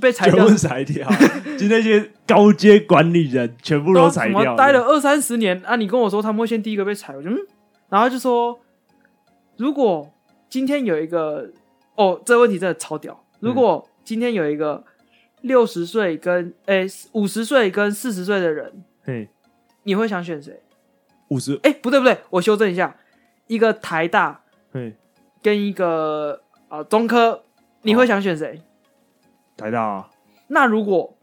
[0.00, 1.08] 被裁掉，裁掉，
[1.58, 4.56] 就那些高阶管理人全部都裁掉。
[4.56, 5.76] 待了二三十年啊！
[5.76, 7.36] 你跟我说他们会先第一个被裁，我就嗯，
[7.88, 8.58] 然后就说，
[9.56, 10.12] 如果
[10.48, 11.50] 今天有一个
[11.94, 13.24] 哦，这个问题真的超屌。
[13.40, 14.84] 如果今天有一个
[15.42, 19.28] 六十岁跟诶五十岁跟四十岁的人，嘿，
[19.84, 20.60] 你会想选谁？
[21.28, 21.58] 五十？
[21.62, 22.96] 哎，不对不对，我修正一下，
[23.46, 24.94] 一个台大嘿。
[25.40, 27.44] 跟一个啊、呃、中科，
[27.82, 28.60] 你会想选谁？
[29.58, 30.08] 台大啊。
[30.46, 31.14] 那如果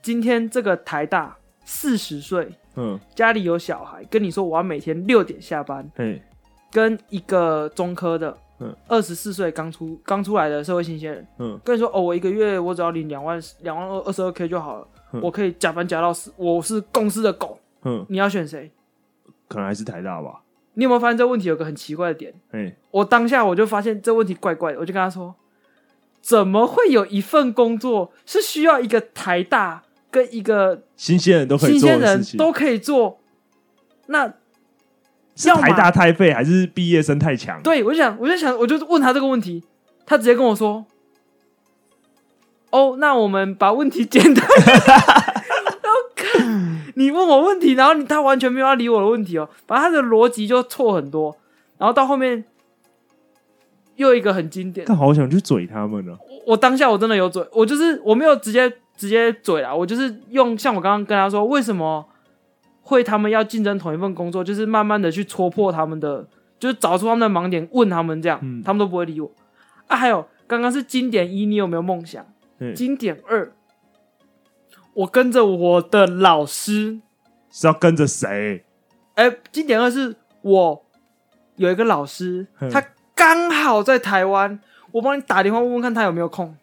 [0.00, 6.22] 今天这个台大四十岁，嗯，家里有小孩，跟你说我要每天六点下班，嘿，
[6.72, 18.70] 跟一个中科的，嗯，二十四岁刚出刚出来的社会新鲜人，嗯，跟你说哦，我一个月我只要领两万两万二二十二 K 就好了，嗯，我可以加班加到死，我是公司的狗，嗯，你要选谁？
[19.48, 20.40] 可能还是台大吧。
[20.74, 22.32] 你有没有发现这个问题有个很奇怪的点？
[22.52, 25.34] 嘿我当下我就发现这问题怪怪的，我就跟他说：
[26.20, 33.20] 怎么会有一份工作是需要一个台大跟一个新鲜人都可以做的事情，都可以做？
[34.06, 34.32] 那
[35.36, 37.62] 是台大太废，还是毕业生太强？
[37.62, 39.64] 对，我就想，我就想，我就问他这个问题，
[40.04, 40.84] 他直接跟我说：
[42.70, 44.44] 哦，那我们把问题简单。
[46.96, 51.34] 你问我问题，然后你他完全没有要理我的问题哦，反正他的逻辑就错很多，
[51.78, 52.44] 然后到后面
[54.00, 56.16] 又一个很经典，但好想去嘴他们呢。
[56.46, 62.06] 我当下我真的有嘴，我就是我没有直接直接嘴啊，我就是用像我刚刚跟他说，为什么
[62.80, 66.26] 会他们要竞争同一份工作，就是慢慢的去戳破他们的，
[66.58, 69.30] 就是找出他们的盲点，问他们这样，嗯、他们都不会理我
[69.86, 69.96] 啊。
[69.96, 72.26] 还有刚刚是经典一，你有没有梦想？
[72.58, 73.52] 嗯、经典二。
[74.94, 77.00] 我跟着我的老师
[77.50, 78.64] 是要跟着谁？
[79.14, 80.84] 哎、欸，经典二是我
[81.56, 82.82] 有一个老师，嗯、他
[83.20, 84.58] 刚好在台湾，
[84.92, 86.56] 我帮你打电话问问看他有没有空。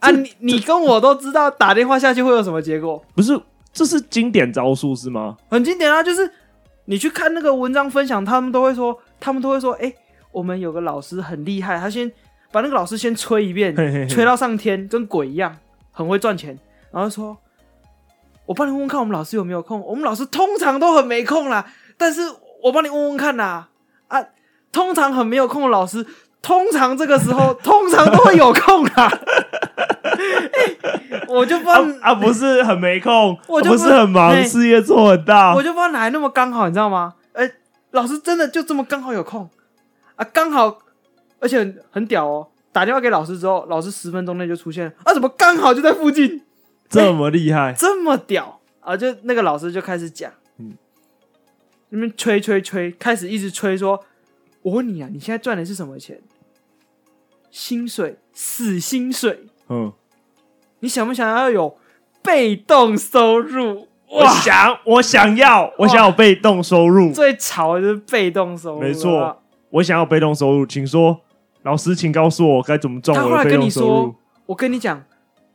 [0.00, 3.00] 啊，你你跟我都知道打电话下去会有什么结果？
[3.14, 3.40] 不是，
[3.72, 5.36] 这是经典招数是吗？
[5.48, 6.28] 很经典啊，就是
[6.86, 9.96] 你去看那个文章分享，他们都会说，他们都会说，哎、欸，
[10.32, 12.10] 我们有个老师很厉害，他先
[12.50, 15.56] 把那个老师先吹一遍，嘿嘿嘿吹到上天，跟鬼一样，
[15.92, 16.58] 很会赚钱。
[16.90, 17.38] 然后说
[18.44, 19.80] ：“我帮你问问看，我们老师有没有空？
[19.82, 21.64] 我们老师通常都很没空啦，
[21.96, 22.22] 但是
[22.64, 23.68] 我帮你问问看呐。
[24.08, 24.24] 啊，
[24.76, 26.04] 通常很没有空的老师，
[26.42, 29.08] 通常这个时候 通常都会有空啦。
[30.02, 30.76] 欸、
[31.28, 37.14] 我就不知道啊，啊，不是很没空，我就是很忙，欸、事业做很大，我就不知道哪来那么刚好，你知道吗？
[37.32, 37.54] 哎、欸，
[37.92, 39.48] 老师真的就这么刚好有空
[40.16, 40.76] 啊，刚好，
[41.40, 42.48] 而且很，很屌哦。
[42.70, 46.42] 打电话给老师之后，老师十分钟内就出现了，啊，怎么刚好就在附近？”
[46.90, 48.94] 这么厉害，这么屌啊！
[48.94, 50.74] 就那个老师就开始讲，嗯，
[51.88, 54.04] 那边吹吹吹，开始一直吹说，
[54.66, 56.20] 我问你啊，你现在赚的是什么钱？
[57.52, 59.46] 薪水，死薪水。
[59.68, 59.92] 嗯，
[60.80, 61.78] 你想不想要有
[62.20, 63.86] 被动收入？
[64.08, 67.12] 我想，我想要，我想要被动收入。
[67.12, 71.20] 最潮的就是被动收入，没错，我想要被动收入，请说，
[71.62, 74.14] 老师，请告诉我该怎么赚我的被动收入。
[74.46, 75.04] 我跟你讲，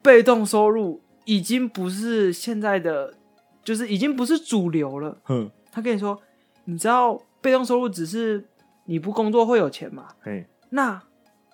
[0.01, 3.15] 被动收入已经不是现在的，
[3.61, 5.17] 就是已经不是主流了。
[5.27, 6.17] 嗯，他跟你说，
[6.63, 8.45] 你知道被动收入只是
[8.85, 10.07] 你不工作会有钱吗？
[10.21, 11.01] 嘿，那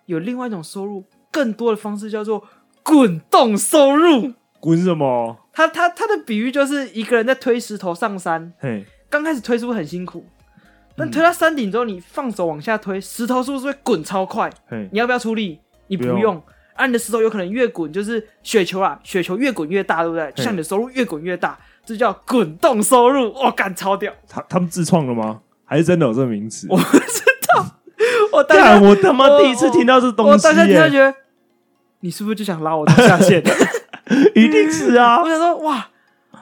[0.06, 2.44] 有另外一种收入，更多的方式叫做
[2.84, 4.34] 滚动收入。
[4.60, 5.38] 滚什么？
[5.54, 10.26] 他他他的比喻就是一个人在推石头上山，嘿，刚开始推是不是很辛苦？
[10.96, 14.50] 但推到山顶之后，你放手往下推，石头是不是会滚超快？
[14.68, 15.60] 嘿，你要不要出力？
[15.88, 16.36] 你不用，
[16.74, 20.32] 按、啊、你的石头有可能越滚就是雪球啊，雪球越滚越大，对不对？
[20.32, 23.32] 就像你的收入越滚越大，这叫滚动收入。
[23.34, 24.12] 哇，干超屌！
[24.28, 25.42] 他他们自创的吗？
[25.68, 26.66] 还是真的有这个名词？
[26.70, 27.76] 我不知道。
[28.32, 31.14] 我当然我他妈第一次听到这东西，我大家听到觉得，
[32.00, 33.44] 你是不是就想拉我到下线？
[34.34, 35.20] 一定是啊！
[35.22, 35.90] 我想说，哇，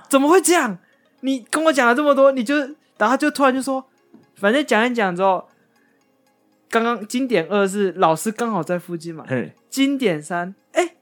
[0.07, 0.77] 怎么会这样？
[1.21, 2.55] 你跟我讲了这么多，你就
[2.97, 3.83] 然后就突然就说，
[4.35, 5.47] 反正讲一讲之后，
[6.69, 9.23] 刚刚经典二是老师刚好在附近嘛。
[9.27, 10.95] 嘿，经典三，哎、欸，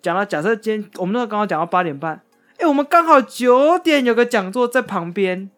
[0.00, 5.50] 讲到假设今天我们那时候刚好讲到八点半，哎、欸，我们刚好九点有个讲座在旁边，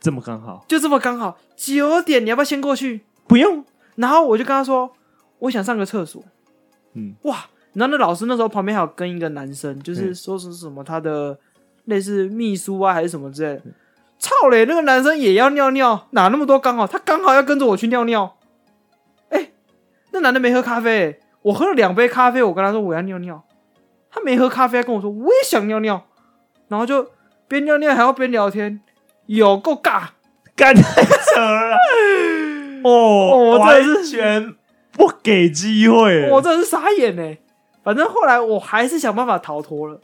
[0.00, 3.02] 这么刚好，就这么刚好九点，你要不要先过去？
[3.28, 3.64] 不用。
[3.96, 4.90] 然后我就跟他说，
[5.40, 6.24] 我想上个厕所。
[6.94, 7.44] 嗯，哇。
[7.72, 11.38] 然后那老师那时候旁边还有跟一个男生，就是说是什么他的
[11.84, 13.62] 类似秘书啊还是什么之类的。
[14.18, 16.84] 操嘞，那个男生也要尿尿，哪那么多刚好？
[16.84, 18.36] 他刚好要跟着我去尿尿。
[19.28, 19.52] 哎，
[20.10, 23.44] 那男的没喝咖啡，我喝了两杯咖啡，我跟他说我要尿尿，
[24.10, 26.04] 他没喝咖啡，还跟我说我也想尿尿，
[26.66, 27.08] 然后就
[27.46, 28.80] 边尿尿还要边聊天，
[29.26, 30.08] 有够尬，
[30.56, 31.76] 干太扯了。
[32.84, 34.54] 哦，我完全
[34.92, 37.36] 不给机会，我真的是傻眼呢。
[37.82, 40.00] 反正后来我还是想办法逃脱了。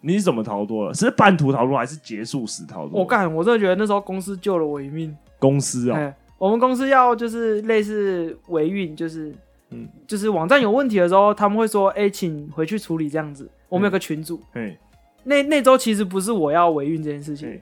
[0.00, 0.92] 你是怎么逃脱了？
[0.92, 3.00] 是半途逃脱还是结束时逃脱？
[3.00, 5.16] 我干，我真的觉得那时候公司救了我一命。
[5.38, 9.34] 公司啊、哦，我们公司要就是类似维运，就是
[9.70, 14.76] 嗯，就是网站有问题的时候，他们会说：“哎、欸，请回去处理这样子。”我们有个群组，嗯、
[15.24, 17.60] 那那周其实不是我要维运这件事情，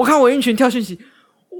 [0.00, 0.98] 我看我运群跳讯息。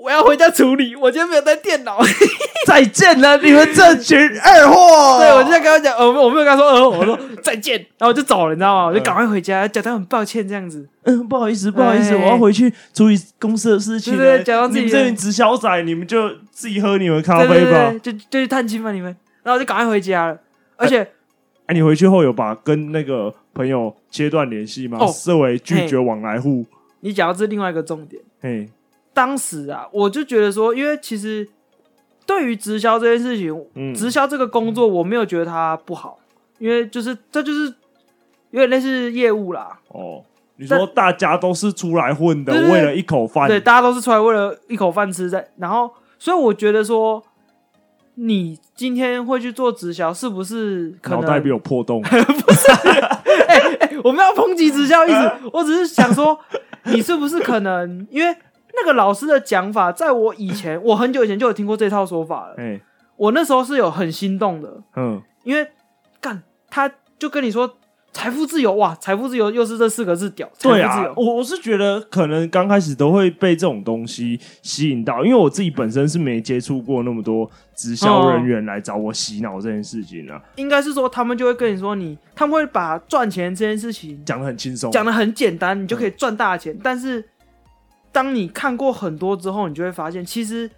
[0.03, 2.00] 我要回家处理，我今天没有带电脑。
[2.66, 5.18] 再见了，你们这群二货！
[5.18, 8.87] 对，我就在跟他讲，呃，我没有跟他说，呃，我说 再见，然后我就走了，你知道吗？
[8.87, 10.88] 我就赶快回家，讲他很抱歉这样子。
[11.03, 14.16] 嗯，不好意思，不好意思，我要回去处理公司的事情。
[14.16, 19.14] 对对，讲到自己这群直销仔，你们就自己喝你们咖啡吧，就就去探亲吧，你们。
[19.42, 20.38] 然后我就赶快回家了，
[20.76, 21.07] 而且，
[21.66, 25.07] 哎，你回去后有把跟那个朋友切断联系吗？
[25.09, 26.64] 设为拒绝往来户。
[27.00, 28.68] 你讲到这另外一个重点，嘿。
[29.12, 31.46] 当时啊，我就觉得说，因为其实
[32.24, 36.18] 对于直销这件事情，嗯，直销这个工作，我没有觉得它不好，
[36.59, 37.74] 因为就是这就是
[38.53, 39.81] 有点类似业务啦。
[39.88, 40.22] 哦，
[40.57, 45.50] 你说大家都是出来混的，为了一口饭，对，大家都是出来为了一口饭吃在。
[45.59, 47.22] 然后，所以我觉得说，
[48.14, 52.00] 你今天会去做直销，是不是可能脑袋没有破洞？
[52.07, 52.70] 不是，
[53.48, 56.38] 哎哎，我们要抨击直销意思， 我只是想说，
[56.92, 58.37] 你是不是可能因为。
[58.72, 62.55] 那个老师的讲法，在我以前，我很久以前就有听过这套说法了。
[62.59, 62.81] 欸、
[63.16, 64.81] 我那时候是有很心动的。
[64.94, 65.68] 嗯，因为
[66.20, 67.79] 干他就跟你说
[68.12, 70.51] 财富自由，哇，财富自由又是这四个字屌。
[70.61, 80.42] 对啊，我我是觉得可能刚开始都会被这种东西吸引到，因为我自己本身是没接触过那么多直销人员来找我洗脑这件事情啊。
[80.57, 87.25] 应该是说他们就会跟你说你，你他们会把赚钱这件事情讲的很轻松，讲的很简单，你就可以赚大钱，嗯、但是。
[88.12, 90.68] 当你看过很多之后，你就会发现，其实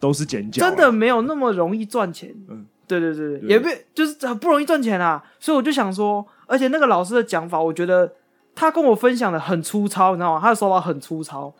[0.00, 2.34] 都是捡脚，真的没有那么容易赚钱。
[2.48, 5.22] 嗯，对对对，对也不就是很不容易赚钱啊。
[5.38, 8.12] 所以我就想说，而且那个老师的讲法，我觉得
[8.54, 10.40] 他跟我分享的很粗糙，你知道吗？
[10.40, 11.52] 他的手法很粗糙，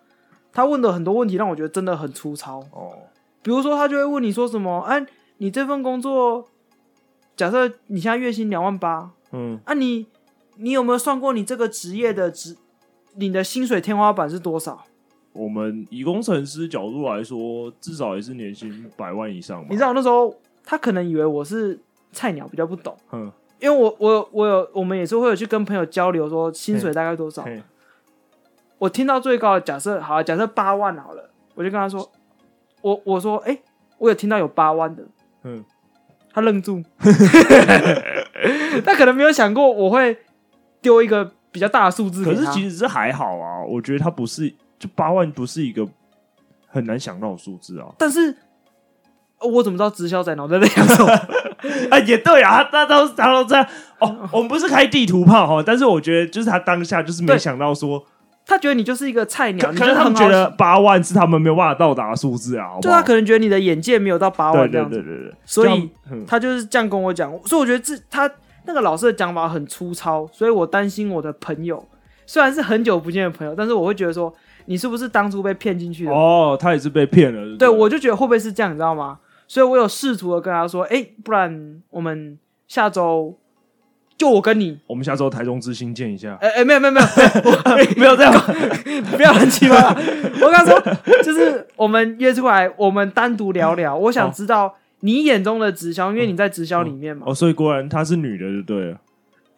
[0.53, 2.61] 他问的很多问题让我觉得真的很粗糙。
[2.73, 2.93] 哦，
[3.43, 4.81] 比如说他就会问你说什么？
[4.81, 5.05] 哎，
[5.39, 6.47] 你这份工作，
[7.37, 10.07] 假设你现在月薪两万八，嗯，啊你
[10.57, 12.57] 你有没有算过你这个职业的职，
[13.17, 14.85] 你的薪水天花板是多少？
[15.33, 19.67] 我们以工程师角度来说，至少也是年薪百万以上吧。
[19.69, 20.33] 你知道那时候
[20.65, 21.77] 他可能以为我是
[22.13, 22.97] 菜鸟，比较不懂。
[23.11, 27.45] 嗯，因为我我我有我们也是会有去跟朋友交流，说薪水大概多少。
[28.79, 32.11] 我听到最高的假设，好，假设八万好了，我就跟他说，
[32.83, 33.63] 我我说，哎、欸，
[33.99, 35.03] 我有听到有八万的。
[35.45, 35.65] 嗯，
[36.33, 36.83] 他愣住，
[38.85, 40.17] 他可能没有想过我会
[40.81, 42.25] 丢一个比较大的数字。
[42.25, 44.53] 可是其实是还好啊，我觉得他不是。
[44.77, 45.89] 就八万不是一个
[46.67, 48.37] 很难想到的数字啊，但是
[49.41, 51.13] 我怎么知道直销仔脑袋在想什么？
[51.91, 53.67] 啊，也对啊，他都他都这样。
[53.99, 58.05] 哦，我们不是开地图炮哈，但是我觉得就是他当下就是没想到说，
[58.47, 65.91] 他觉得你就是一个菜鸟，可能他们觉得八万是他们没有办法到达的数字啊，就他可能觉得你的眼界没有到八万这样子，对对对对对，所以
[66.27, 68.31] 他就是这样跟我讲，所以我觉得这他
[68.67, 71.83] 那个老师的讲法很粗糙，所以我担心我的朋友，
[72.27, 74.33] 虽然是很久不见的朋友，但是我会觉得说，
[74.67, 76.13] 你是不是当初被骗进去的？
[76.13, 77.57] 哦，他也是被骗了？
[77.57, 79.19] 对，我就觉得会不会是这样，你知道吗？
[79.55, 82.37] 所以我有试图的跟他说，哎、欸，不然我们
[82.67, 83.39] 下周
[84.19, 86.37] 就我跟你，我们下周台中之星见一下。
[86.41, 87.07] 哎、欸、哎、欸，没有没有没有，
[87.99, 88.33] 没有这样，
[89.17, 90.01] 不要乱七八糟。
[90.41, 90.83] 我跟他说，
[91.23, 93.97] 就是我们约出来，我们单独聊聊。
[93.97, 97.23] 我想知道你眼中的直销，因为你在直销里面嘛。
[97.29, 98.99] 哦，所以果然她是女的，就对了。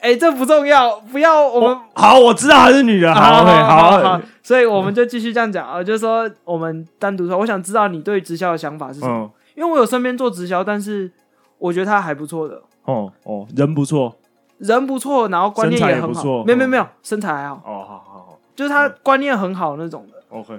[0.00, 3.14] 哎、欸，这不重要，不要我们、哦、好，我知道她是女的。
[3.14, 9.22] 好，好，好，好，好，所以我们就继续这样讲啊，就是说我们单独说，我想知道你对直销的想法是什么。
[9.22, 11.10] 嗯因为我有身边做直销，但是
[11.58, 12.62] 我觉得他还不错的。
[12.84, 14.14] 哦哦，人不错，
[14.58, 16.44] 人不错，然后观念也很好。
[16.44, 17.56] 没有没有没有，身材还好。
[17.56, 20.22] 哦，好好好，就是他观念很好那种的。
[20.28, 20.56] OK。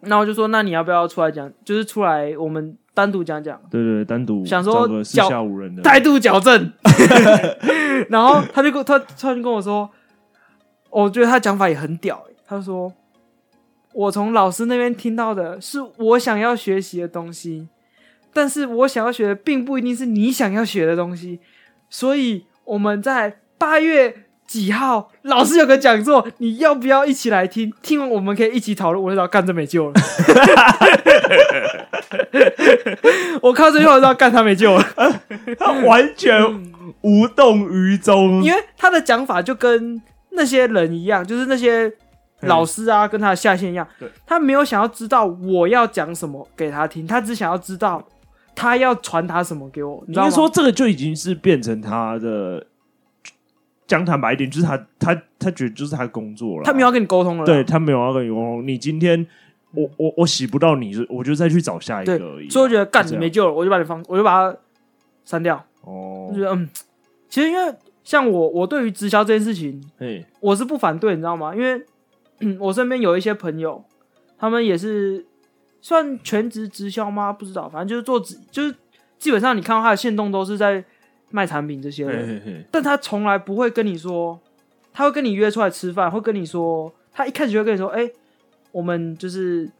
[0.00, 1.52] 那我就说，那你要不要出来讲？
[1.64, 3.60] 就是出来我们单独讲讲。
[3.68, 6.72] 对对对，单独想说四下无人的态度矫正。
[8.08, 9.90] 然后他就跟他突然跟我说，
[10.88, 12.22] 我觉得他讲法也很屌。
[12.46, 12.92] 他说，
[13.92, 17.68] 我从老师那边听到的是我想要学习的东西。
[18.32, 21.40] 但是我想要学的并不一定是你想要学的东西，
[21.90, 24.14] 所以我们在八月
[24.46, 27.72] 几号老师有个讲座，你要不要一起来听？
[27.82, 29.02] 听完我们可以一起讨论。
[29.02, 29.92] 我就知道干这没救了，
[33.42, 34.86] 我靠这句话知道干他没救了，
[35.58, 36.40] 他完全
[37.02, 41.92] 无动于衷，因为他的讲法就跟那些人一样，就是那些
[42.42, 43.86] 老师啊，跟他的下线一样，
[44.26, 48.06] 他没有想要知道我要讲什么给他听，他只想要知道。
[48.58, 50.02] 他要传达什么给我？
[50.08, 50.28] 你知道？
[50.28, 52.66] 说这个就已经是变成他的，
[53.86, 58.66] 讲坦白一点，就是他他他觉得就是他工作了，他没有要跟你沟通了，对他没有要跟你沟通。
[58.66, 59.24] 你今天
[59.70, 62.50] 我我我洗不到你，我就再去找下一个而已。
[62.50, 64.58] 所以我觉得干你没救了，我就把你放，我就把它
[65.24, 65.64] 删掉。
[65.82, 66.68] 哦，我觉得嗯，
[67.28, 71.54] 其实因为像我，我对于直销这件事情，哎，我是不反对，你知道吗？
[71.54, 71.80] 因为
[72.58, 73.84] 我身边有一些朋友，
[74.36, 75.24] 他们也是。
[75.80, 77.32] 算全职直销吗？
[77.32, 78.74] 不知道，反正就是做直，就是
[79.18, 80.84] 基本上你看到他的线动都是在
[81.30, 84.38] 卖产品这些的，嘿嘿嘿，但他从来不会跟你说，
[84.92, 88.12] 他会跟你约出来吃饭，会跟你说，他一开始就会跟你说，哎、欸，
[88.72, 89.70] 我们就是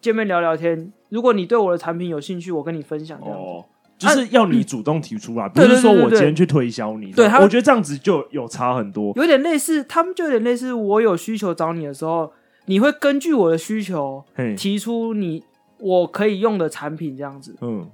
[0.00, 0.92] 见面聊聊天。
[1.10, 3.36] 如果你对我的产品有兴趣，我跟你分享这样。
[3.38, 3.64] 哦，
[3.96, 7.12] 就是要你主动提出来，啊、不是说我今天去推销你。
[7.12, 12.32] 对，我觉得这样子就有差很多，有点类似，他们就有点类似，我有需求找你的时候。
[12.68, 14.24] 你会根据我的需求
[14.56, 15.42] 提出你
[15.78, 17.88] 我可以用的产品，这样子，嗯，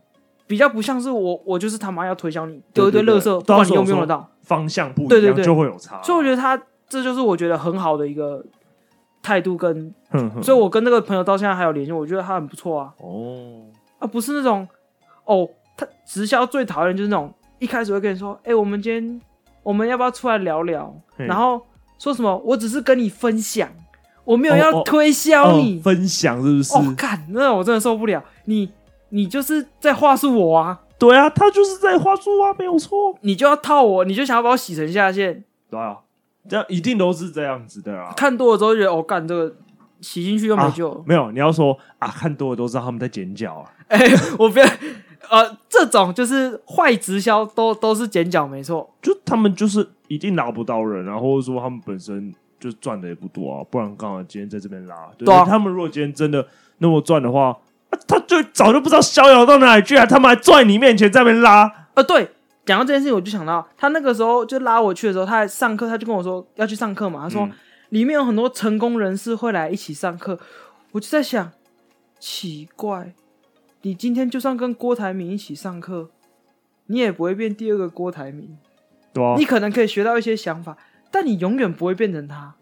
[0.46, 6.02] 比较不像是我我就是他妈要推销你丢一堆垃圾，不管你用不用得到，方向不一样，对对对，就会有差。
[6.02, 8.44] 所以我觉得他这就是我觉得很好的一个
[9.22, 9.94] 态度跟，
[10.42, 12.92] 所以我跟那个朋友到现在还有联系，我觉得他很不错啊。
[12.98, 13.62] 哦，
[13.98, 14.66] 啊，不是那种
[15.24, 19.20] 哦，他直销最讨厌就是那种一开始会跟你说，哎，我们今天
[19.62, 20.94] 我们要不要出来聊聊？
[21.16, 21.60] 然后
[21.98, 23.68] 说什么，我只是跟你分享。
[24.24, 26.74] 我没有要推销你、哦哦哦，分享是不是？
[26.74, 28.22] 哦，干，那我真的受不了。
[28.46, 28.70] 你，
[29.10, 30.80] 你就是在话术我啊！
[30.98, 33.14] 对啊，他就是在话术啊，没有错。
[33.20, 35.44] 你就要套我，你就想要把我洗成下线。
[35.70, 35.98] 对啊，
[36.48, 38.12] 这样一定都是这样子的啊。
[38.16, 39.54] 看多了之后就觉得，哦，干这个
[40.00, 41.00] 洗进去又没救、啊。
[41.04, 43.70] 没有，你要说啊，看多了都知道他们在剪脚啊。
[43.88, 44.66] 哎、欸，我不要，
[45.28, 48.88] 呃，这种就是坏直销，都都是剪脚，没错。
[49.02, 52.34] 就他们就是一定拿不到人啊，或者说他们本身。
[52.64, 55.11] 就赚的也不多啊，不然刚好今天在这边拉。
[55.18, 56.46] 对，他们如果今天真的
[56.79, 57.55] 那么赚的话，
[58.09, 60.07] 他就早就不知道逍遥到哪里去了。
[60.07, 61.71] 他们还在你面前在那边拉。
[61.92, 62.27] 呃，对，
[62.65, 67.25] 讲到这件事情，我就想到他那个时候就拉我去的时候，他还上课，他就跟我说要去上课嘛。
[67.25, 67.52] 他说、嗯、
[67.90, 70.40] 里面有很多成功人士会来一起上课。
[70.92, 71.52] 我就在想，
[72.19, 73.12] 奇怪，
[73.83, 76.08] 你今天就算跟郭台铭一起上课，
[76.87, 78.56] 你也不会变第二个郭台铭。
[79.12, 80.75] 对啊，你可能可以学到一些想法。
[81.15, 82.52] 但你永远不会变成他，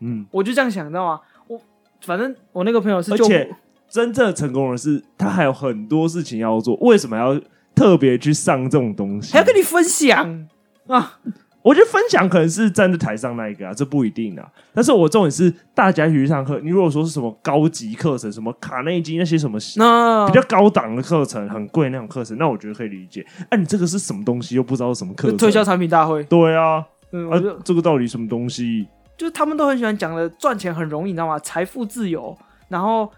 [0.00, 1.20] 嗯，我就这样想，知道吗？
[1.48, 1.58] 我
[2.02, 3.50] 反正我那个朋友是，而且
[3.88, 7.40] 真正成功人是，他还有很多事情要做，为什么要
[7.74, 9.32] 特别去上这种东西？
[9.32, 10.46] 还要跟你分享
[10.88, 11.20] 啊？
[11.62, 14.46] 我觉得分享可能是站在台上那一个啊，这不一定啊。
[14.74, 16.60] 但是我重点是大家一起去上课。
[16.60, 23.24] 你如果说是什么高级课程，什么卡内基那些什么那比较高档的课程，很贵那种课程，那我觉得可以理解。
[23.42, 24.56] 哎、啊，你这个是什么东西？
[24.56, 25.36] 又不知道是什么课程？
[25.36, 26.24] 推销产品大会？
[26.24, 26.84] 对啊。
[27.12, 28.86] 嗯，啊，这个到底什么东西？
[29.16, 31.38] 就是他们都很喜欢讲的，赚钱很容易，你知道吗？
[31.38, 32.36] 财富自由，
[32.68, 33.10] 然后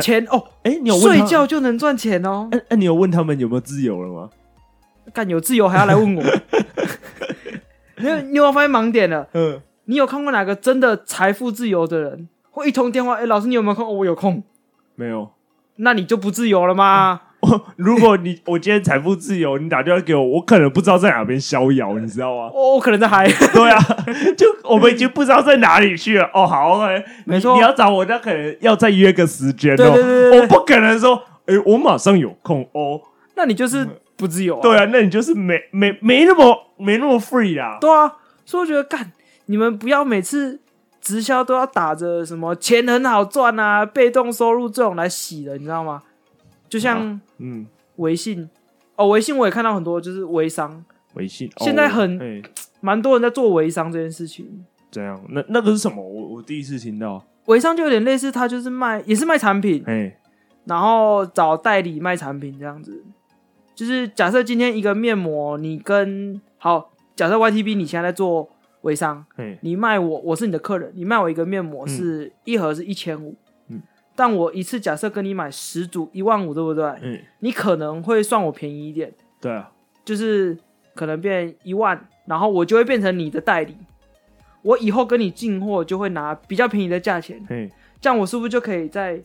[0.00, 2.48] 钱哦，哎，你有睡觉就能赚钱哦？
[2.52, 4.30] 哎哎，你有问他们有没有自由了吗？
[5.12, 6.22] 干有自由还要来问我？
[7.96, 9.26] 你有你有没有发现盲点了？
[9.32, 12.28] 嗯，你有看过哪个真的财富自由的人？
[12.50, 13.96] 会一通电话，哎，老师你有没有空？
[13.96, 14.42] 我有空，
[14.94, 15.30] 没有，
[15.76, 17.22] 那你就不自由了吗？
[17.76, 22.50] 如果你我今天财富自由，你打电话给我，我可能不知道在哪边逍遥，你知道吗？
[22.52, 23.28] 我我可能在嗨。
[23.52, 23.78] 对啊，
[24.36, 26.28] 就我们已经不知道在哪里去了。
[26.34, 26.80] 哦，好
[27.24, 29.94] 没错，你要找我，那可能要再约个时间哦。
[30.34, 33.00] 我不可能说，哎，我马上有空哦。
[33.36, 33.86] 那你就是
[34.16, 34.62] 不自由啊。
[34.62, 37.78] 对啊，那你就是没没没那么没那么 free 啊。
[37.80, 38.12] 对啊，
[38.44, 39.12] 所以我觉得干，
[39.46, 40.58] 你们不要每次
[41.00, 46.02] 直销都要打着什么钱很好赚啊，被动收入这种来洗的，你知道吗？
[46.68, 47.66] 就像嗯，
[47.96, 48.48] 微信
[48.96, 50.84] 哦，微信我也看到很多，就是微商。
[51.14, 52.20] 微信现在很
[52.80, 54.64] 蛮多人在做微商这件事情。
[54.90, 55.20] 这样？
[55.30, 56.02] 那那个是什么？
[56.02, 57.24] 我我第一次听到。
[57.46, 59.82] 微商就有点类似，他就是卖，也是卖产品，
[60.64, 63.02] 然后找代理卖产品这样子。
[63.74, 68.48] 就是假设今天一个面膜，你跟好，假设 YTB 你现在在做
[68.82, 69.24] 微商，
[69.62, 73.34] 你卖我，我是你的客人，你卖我一个面膜是一盒是一千五。
[74.18, 76.84] 但我一次假设跟你买十组一万五，对不对？
[77.02, 79.14] 嗯，你可能会算我便宜一点。
[79.40, 79.70] 对啊，
[80.04, 80.58] 就是
[80.92, 83.76] 可能变一万，然后我就会变成你的代理。
[84.62, 87.40] 我以后跟你进货就会拿比较便宜的价钱。
[87.48, 89.22] 嗯，这样我是不是就可以再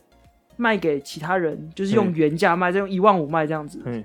[0.56, 1.68] 卖给其他人？
[1.74, 3.82] 就是用原价卖，再用一万五卖这样子。
[3.86, 4.04] 嗯，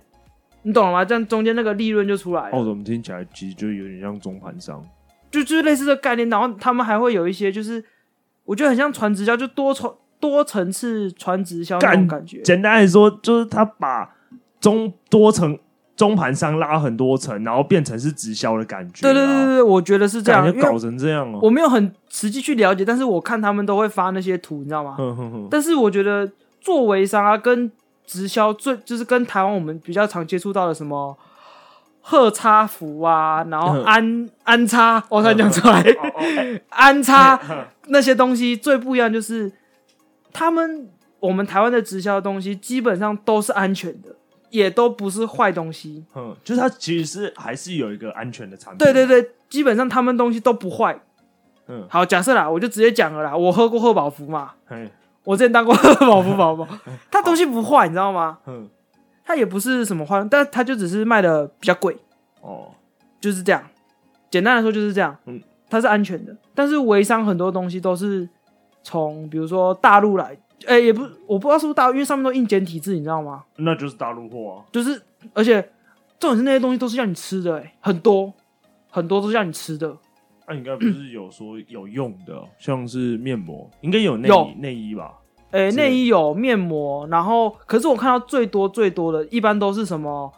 [0.64, 1.06] 你懂了吗？
[1.06, 2.58] 这样中间那个利润就出来了。
[2.58, 4.84] 哦，怎么听起来其实就有点像中盘商，
[5.30, 6.28] 就就是类似的概念。
[6.30, 7.86] 然后他们还会有一些，就是
[8.46, 9.94] 我觉得很像传直销，就多传。
[10.20, 14.10] 多层次传直销那种感觉，简单来说就是他把
[14.60, 15.58] 中多层
[15.96, 19.02] 中盘商拉很多层，然后变成是直销的感觉。
[19.02, 21.40] 对对对对，我觉得是这样，搞成这样哦。
[21.42, 24.98] 我没有很实际去了解，但是我看他们都会发那些图，你知道吗？
[25.50, 27.72] 但是我觉得做微商啊，跟
[28.06, 31.18] 直销最就是跟台湾我们比较常接触到的什么
[32.02, 35.84] 贺插福啊，然后安安插，我才讲出来，
[36.70, 37.40] 安插
[37.88, 39.52] 那些东西最不一样就是。
[40.32, 44.16] 他们我们台湾的直销的东西基本上都是安全的，
[44.50, 46.06] 也都不是坏东西。
[46.16, 48.78] 嗯，就是它其实是还是有一个安全的产品。
[48.78, 51.00] 对对对，基本上他们东西都不坏。
[51.68, 54.52] 嗯，好，假设啦，我就直接讲了啦，我喝过贺宝福嘛。
[54.66, 54.90] 嘿
[55.24, 56.68] 我之前当过贺宝福宝宝，
[57.12, 58.40] 它东西不坏，你知道吗？
[58.48, 58.68] 嗯，
[59.26, 61.98] 它也不是什么坏，但它就只是卖的比较贵。
[62.42, 62.72] 哦，
[63.20, 63.62] 就是这样。
[64.32, 65.16] 简单来说就是这样。
[65.26, 68.28] 嗯，它是安全的，但是微商很多东西都是。
[68.84, 73.44] 从比如说大陆来，哎、欸，也不，我不知道是不是大陆，因为上面都印简体字，你知道吗？
[73.58, 74.66] 那就是大陆货啊。
[74.72, 75.02] 就是，
[75.34, 75.62] 而且
[76.20, 78.34] 重点是那些东西都是要你吃的、欸，哎，很多
[78.90, 79.96] 很多都是要你吃的。
[80.48, 85.14] 那、啊、应该不是有说有用的，嗯、像是面膜，应该有内衣内衣吧？
[85.52, 90.32] 哎、欸，内衣有面膜，然后可是我看到最多最多的，一般都是什么？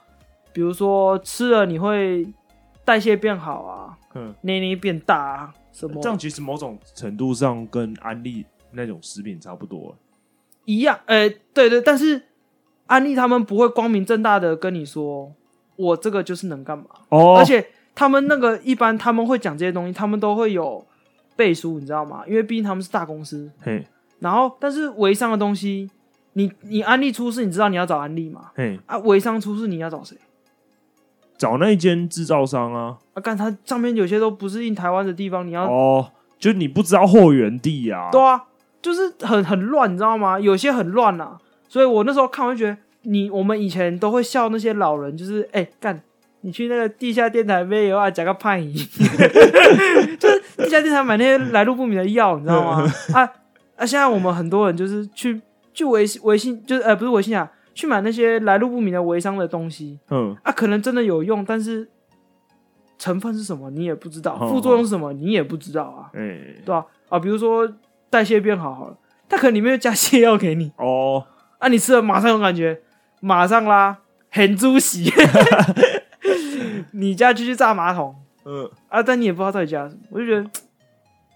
[0.54, 2.28] 比如说吃了你会
[2.84, 5.54] 代谢变好啊，嗯，内内变大啊。
[5.72, 6.02] 什么？
[6.02, 9.96] 这样其实某种程度上跟安利那种食品差不多，
[10.66, 11.00] 一样。
[11.06, 12.22] 哎、欸，对对，但是
[12.88, 15.34] 安利他们不会光明正大的跟你说，
[15.76, 16.86] 我这个就是能干嘛。
[17.10, 17.66] 哦，而且
[17.96, 20.86] 他们那个一般他们会讲这些东西，他们都会有
[21.36, 22.24] 背书，你知道吗？
[22.28, 23.50] 因为毕竟他们是大公司。
[23.62, 23.86] 嘿，
[24.20, 25.90] 然后但是微商的东西，
[26.34, 28.52] 你你安利出事，你知道你要找安利吗？
[28.56, 30.18] 嘿，啊，微商出事你要找谁？
[31.42, 32.96] 找那一间制造商啊！
[33.16, 38.10] 啊，干它上面有些都不是印台湾的地方，你要哦，就你不知道货源地啊。
[38.12, 38.44] 对啊，
[38.80, 40.39] 就是很很乱，你知道吗？
[40.39, 46.00] 有些很乱啊，所以我那时候看，我就觉得你我们以前都会笑那些老人，就是哎干，
[46.42, 48.76] 你去那个地下电台买药啊，加个派姨，
[50.20, 52.94] 就是地下电台买那些来路不明的药，你知道吗？
[53.18, 53.28] 啊
[53.78, 53.84] 啊！
[53.84, 55.42] 现在我们很多人就是去
[55.74, 57.50] 去微微信，就是呃不是微信啊。
[57.74, 60.36] 去买那些来路不明的微商的东西，嗯。
[60.44, 61.90] 啊，可能真的有用，但是
[62.98, 66.86] 成分是什么你也不知道，副作用是什么你也不知道啊，嗯，对吧？
[67.10, 67.68] 啊，比如说
[68.10, 68.98] 代谢变好好了，
[69.28, 70.72] 它可能里面又加泻药给你。
[70.78, 71.26] 哦，
[71.60, 72.82] 啊，你吃了马上有感觉，
[73.20, 74.00] 马上啦，
[74.30, 75.12] 很猪喜，
[76.92, 78.16] 你家就去炸马桶，
[78.46, 78.70] 嗯。
[78.90, 80.50] 啊，但你也不知道到底加什么，我就觉得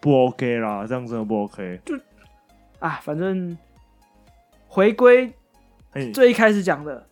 [0.02, 1.96] 不 OK 啦，这样真的不 OK，就
[2.80, 3.58] 啊，反正
[4.68, 5.34] 回归。
[6.14, 7.06] 最一开始讲的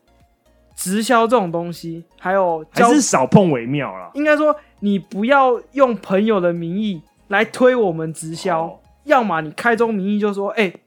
[0.75, 4.11] 直销这种东西，还有还是少碰为妙啦。
[4.13, 10.79] 应该说，你不要用朋友的名义来推我们直销，哦、要么你开宗明义就说：“哎、欸，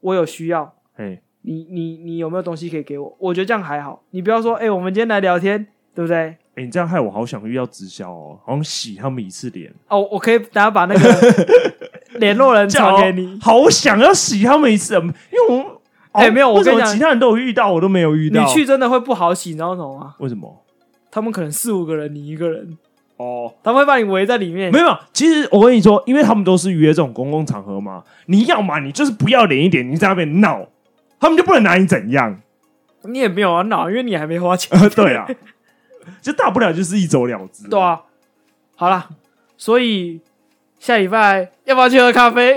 [0.00, 4.02] 我有需要，哎你你你有没有东西可以给我？”我觉得这样还好。
[4.10, 6.16] 你不要说：“哎、欸，我们今天来聊天，对不对？”
[6.56, 10.00] 哎、欸，你这样害我好想遇到直销哦，好想洗他们一次脸哦。
[10.10, 11.54] 我可以等下把那个
[12.18, 15.82] 联络人传给你，好想要洗他们一次，因为我。
[16.16, 18.42] 哎，没有，我跟你讲，其他人都有遇到，我都没有遇到。
[18.42, 20.14] 你去真的会不好洗，你知道什么吗？
[20.18, 20.64] 为什么？
[21.10, 22.76] 他们可能四五个人，你一个人
[23.16, 24.70] 哦，他们会把你围在里面。
[24.70, 30.66] 没有，其实我跟你说，因为他们都是约这种公共场合嘛，你要嘛，你就是不要脸一点，你在那边闹，
[31.18, 32.38] 他们就不能拿你怎样。
[33.04, 34.76] 你也没有啊闹，因为你还没花钱。
[34.90, 35.26] 对啊，
[36.20, 37.68] 就大不了就是一走了之。
[37.68, 38.02] 对啊，
[38.74, 39.08] 好了，
[39.56, 40.20] 所以
[40.78, 42.54] 下礼拜要不要去喝咖啡？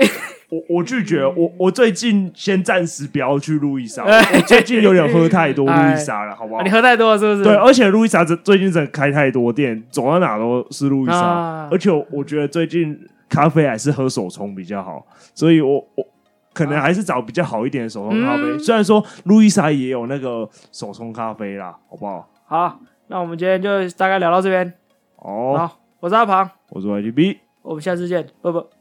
[0.50, 6.62] 我我拒绝，我我最近先暂时不要去路易莎，我最近有点喝太多 路易莎了，好不好？
[6.62, 7.44] 你喝太多了是不是？
[7.44, 12.98] 对，而且路易莎这最近在开太多店，走到哪都是路易莎，而且我觉得最近
[13.28, 16.04] 咖啡还是喝手冲比较好，所以我我
[16.52, 18.58] 可能还是找比较好一点的手冲咖啡。
[18.58, 22.28] 虽然说路易莎也有那个手冲咖啡啦，好不好？
[22.44, 24.72] 好，那我们今天就大概聊到这边。
[25.16, 28.79] 哦，好，我是阿庞，我是 YGB，我们下次见，拜拜。